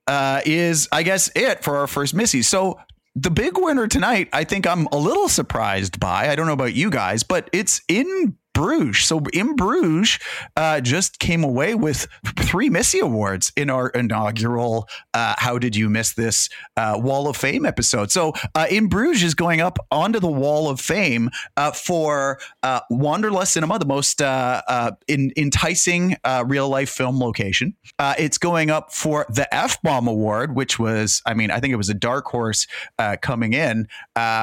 [0.06, 2.42] uh, is, I guess, it for our first Missy.
[2.42, 2.78] So
[3.14, 6.28] the big winner tonight, I think I'm a little surprised by.
[6.28, 9.04] I don't know about you guys, but it's in Bruges.
[9.04, 10.18] So in Bruges,
[10.56, 12.08] uh, just came away with
[12.40, 17.36] three Missy Awards in our inaugural uh, "How Did You Miss This" uh, Wall of
[17.36, 18.10] Fame episode.
[18.10, 22.80] So uh, in Bruges is going up onto the Wall of Fame uh, for uh,
[22.90, 27.76] Wanderlust Cinema, the most in, enticing real life film location.
[28.00, 31.76] it's going up for the F Bomb Award, which was, I mean, I think it
[31.76, 32.66] was a dark horse
[33.22, 33.86] coming in.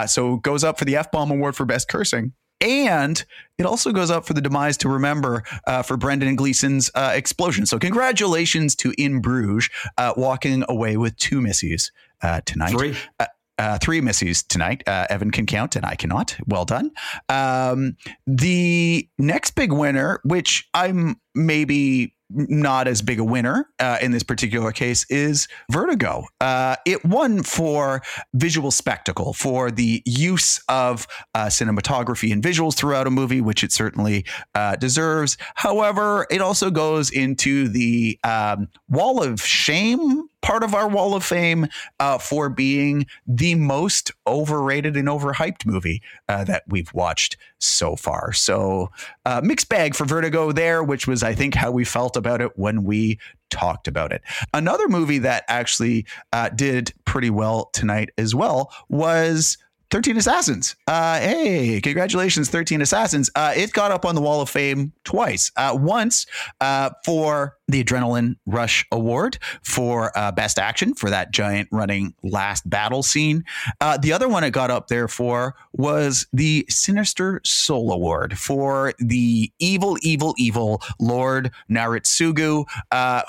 [0.08, 2.32] so goes up for the F Bomb Award for best cursing.
[2.62, 3.24] And
[3.58, 7.66] it also goes up for the demise to remember uh, for Brendan Gleeson's uh, explosion.
[7.66, 11.92] So, congratulations to In Bruges uh, walking away with two missies
[12.22, 12.72] uh, tonight.
[12.72, 12.96] Three.
[13.20, 13.26] Uh,
[13.58, 14.84] uh, three missies tonight.
[14.86, 16.36] Evan can count and I cannot.
[16.46, 16.92] Well done.
[17.30, 17.96] Um,
[18.28, 24.24] the next big winner, which I'm maybe not as big a winner uh, in this
[24.24, 26.26] particular case is Vertigo.
[26.42, 28.02] Uh, it won for
[28.34, 33.72] visual spectacle, for the use of uh, cinematography and visuals throughout a movie, which it
[33.72, 35.38] certainly uh, deserves.
[35.56, 41.26] However, it also goes into the um, wall of shame part of our wall of
[41.26, 41.68] fame
[42.00, 48.32] uh, for being the most overrated and overhyped movie uh, that we've watched so far.
[48.32, 48.92] So,
[49.26, 52.52] uh, mixed bag for Vertigo there, which was, I think, how we felt about it
[52.60, 53.18] when we
[53.50, 54.22] talked about it.
[54.54, 59.58] Another movie that actually uh, did pretty well tonight as well was
[59.92, 60.76] 13 Assassins.
[60.88, 63.30] Uh, hey, congratulations, 13 Assassins.
[63.36, 65.52] Uh, it got up on the Wall of Fame twice.
[65.56, 66.26] Uh, once
[66.60, 72.70] uh, for the Adrenaline Rush Award for uh, Best Action for that giant running last
[72.70, 73.44] battle scene.
[73.82, 78.94] Uh, the other one it got up there for was the Sinister Soul Award for
[79.00, 82.66] the evil, evil, evil Lord Naritsugu,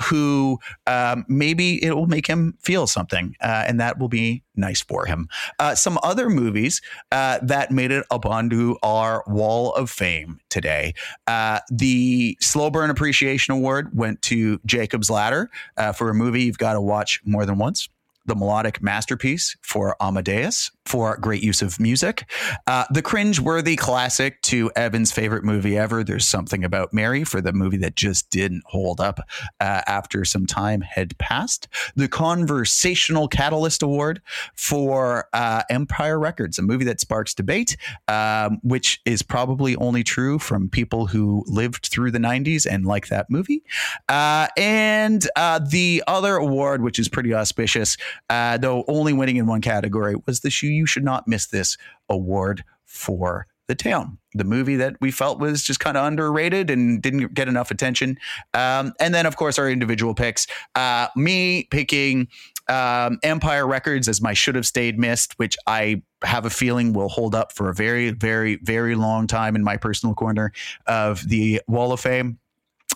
[0.05, 5.07] who um, maybe it will make him feel something, and that will be nice for
[5.07, 5.29] him.
[5.75, 6.81] some other movies
[7.13, 10.95] uh, that made it up onto our wall of fame today.
[11.27, 15.51] Uh, the Slow Burn Appreciation Award went to Jacob's Ladder.
[15.77, 17.89] Uh, for a movie you've got to watch more than once
[18.27, 22.31] the melodic masterpiece for Amadeus for great use of music.
[22.67, 27.53] Uh, the cringe-worthy classic to Evan's favorite movie ever, There's Something About Mary, for the
[27.53, 29.21] movie that just didn't hold up
[29.61, 31.69] uh, after some time had passed.
[31.97, 34.23] The Conversational Catalyst Award
[34.55, 37.77] for uh, Empire Records, a movie that sparks debate,
[38.09, 43.09] um, which is probably only true from people who lived through the 90s and like
[43.09, 43.63] that movie.
[44.09, 47.97] Uh, and uh, the other award, which is pretty auspicious,
[48.31, 51.77] uh, though only winning in one category, was the Shoe You Should Not Miss This
[52.09, 57.03] award for the town, the movie that we felt was just kind of underrated and
[57.03, 58.17] didn't get enough attention.
[58.55, 60.47] Um, and then, of course, our individual picks.
[60.75, 62.29] Uh, me picking
[62.69, 67.09] um, Empire Records as my should have stayed missed, which I have a feeling will
[67.09, 70.53] hold up for a very, very, very long time in my personal corner
[70.87, 72.39] of the Wall of Fame.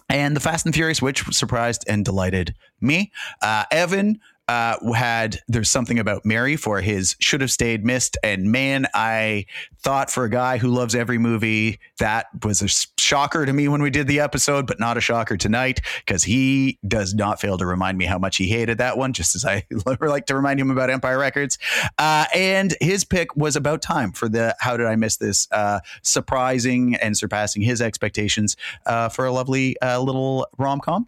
[0.09, 3.13] And the Fast and Furious, which surprised and delighted me.
[3.43, 4.19] Uh, Evan
[4.51, 9.47] uh, had there's something about Mary for his should have stayed missed, and man, I
[9.79, 12.67] thought for a guy who loves every movie that was a
[13.01, 16.81] shocker to me when we did the episode, but not a shocker tonight because he
[16.89, 19.65] does not fail to remind me how much he hated that one, just as I
[20.01, 21.57] like to remind him about Empire Records.
[21.97, 25.47] Uh, and his pick was about time for the How Did I Miss This?
[25.53, 28.57] Uh, surprising and surpassing his expectations
[28.87, 31.07] uh, for a lovely uh, little rom com.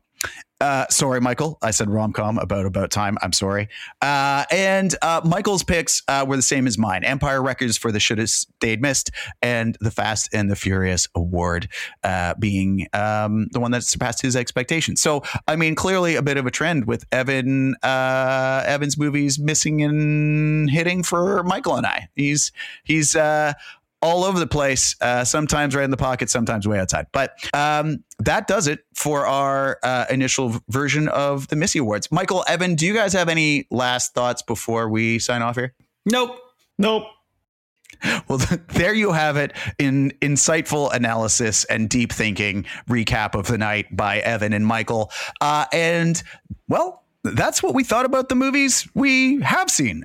[0.63, 1.59] Uh, sorry, Michael.
[1.61, 3.19] I said rom com about about time.
[3.21, 3.69] I'm sorry.
[4.01, 7.03] Uh, and uh, Michael's picks uh, were the same as mine.
[7.03, 9.11] Empire Records for the Should Have Stayed Missed,
[9.43, 11.69] and the Fast and the Furious Award
[12.05, 15.03] uh, being um, the one that surpassed his expectations.
[15.03, 19.83] So, I mean, clearly a bit of a trend with Evan uh, Evan's movies missing
[19.83, 22.09] and hitting for Michael and I.
[22.15, 22.53] He's
[22.85, 23.17] he's
[24.03, 27.07] all over the place, uh, sometimes right in the pocket, sometimes way outside.
[27.13, 32.11] But um, that does it for our uh, initial version of the Missy Awards.
[32.11, 35.75] Michael, Evan, do you guys have any last thoughts before we sign off here?
[36.05, 36.39] Nope.
[36.79, 37.05] Nope.
[38.27, 38.39] Well,
[38.69, 44.19] there you have it in insightful analysis and deep thinking recap of the night by
[44.19, 45.13] Evan and Michael.
[45.41, 46.21] Uh, and
[46.69, 50.05] well, that's what we thought about the movies we have seen.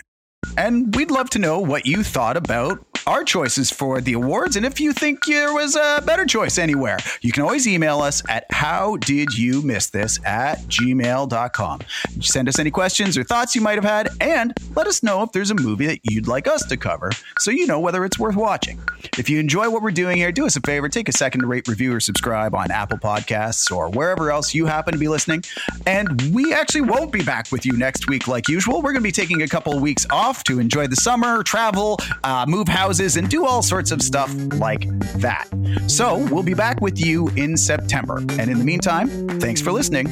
[0.57, 4.65] And we'd love to know what you thought about our choices for the awards and
[4.65, 6.97] if you think there was a better choice anywhere.
[7.21, 11.79] You can always email us at how did you miss this at gmail.com.
[12.19, 15.31] Send us any questions or thoughts you might have had and let us know if
[15.31, 18.35] there's a movie that you'd like us to cover so you know whether it's worth
[18.35, 18.79] watching.
[19.17, 21.47] If you enjoy what we're doing here, do us a favor, take a second to
[21.47, 25.43] rate, review, or subscribe on Apple Podcasts or wherever else you happen to be listening.
[25.85, 28.77] And we actually won't be back with you next week like usual.
[28.81, 31.99] We're going to be taking a couple of weeks off to enjoy the summer, travel,
[32.23, 32.67] uh, move
[32.97, 34.87] houses, and do all sorts of stuff like
[35.19, 35.47] that.
[35.87, 38.17] So we'll be back with you in September.
[38.17, 40.07] And in the meantime, thanks for listening.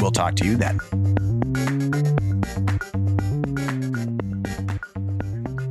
[0.00, 0.78] We'll talk to you then.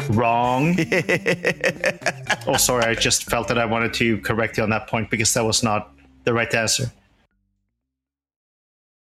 [0.09, 0.75] Wrong.
[2.47, 2.83] oh, sorry.
[2.83, 5.63] I just felt that I wanted to correct you on that point because that was
[5.63, 5.91] not
[6.25, 6.91] the right answer.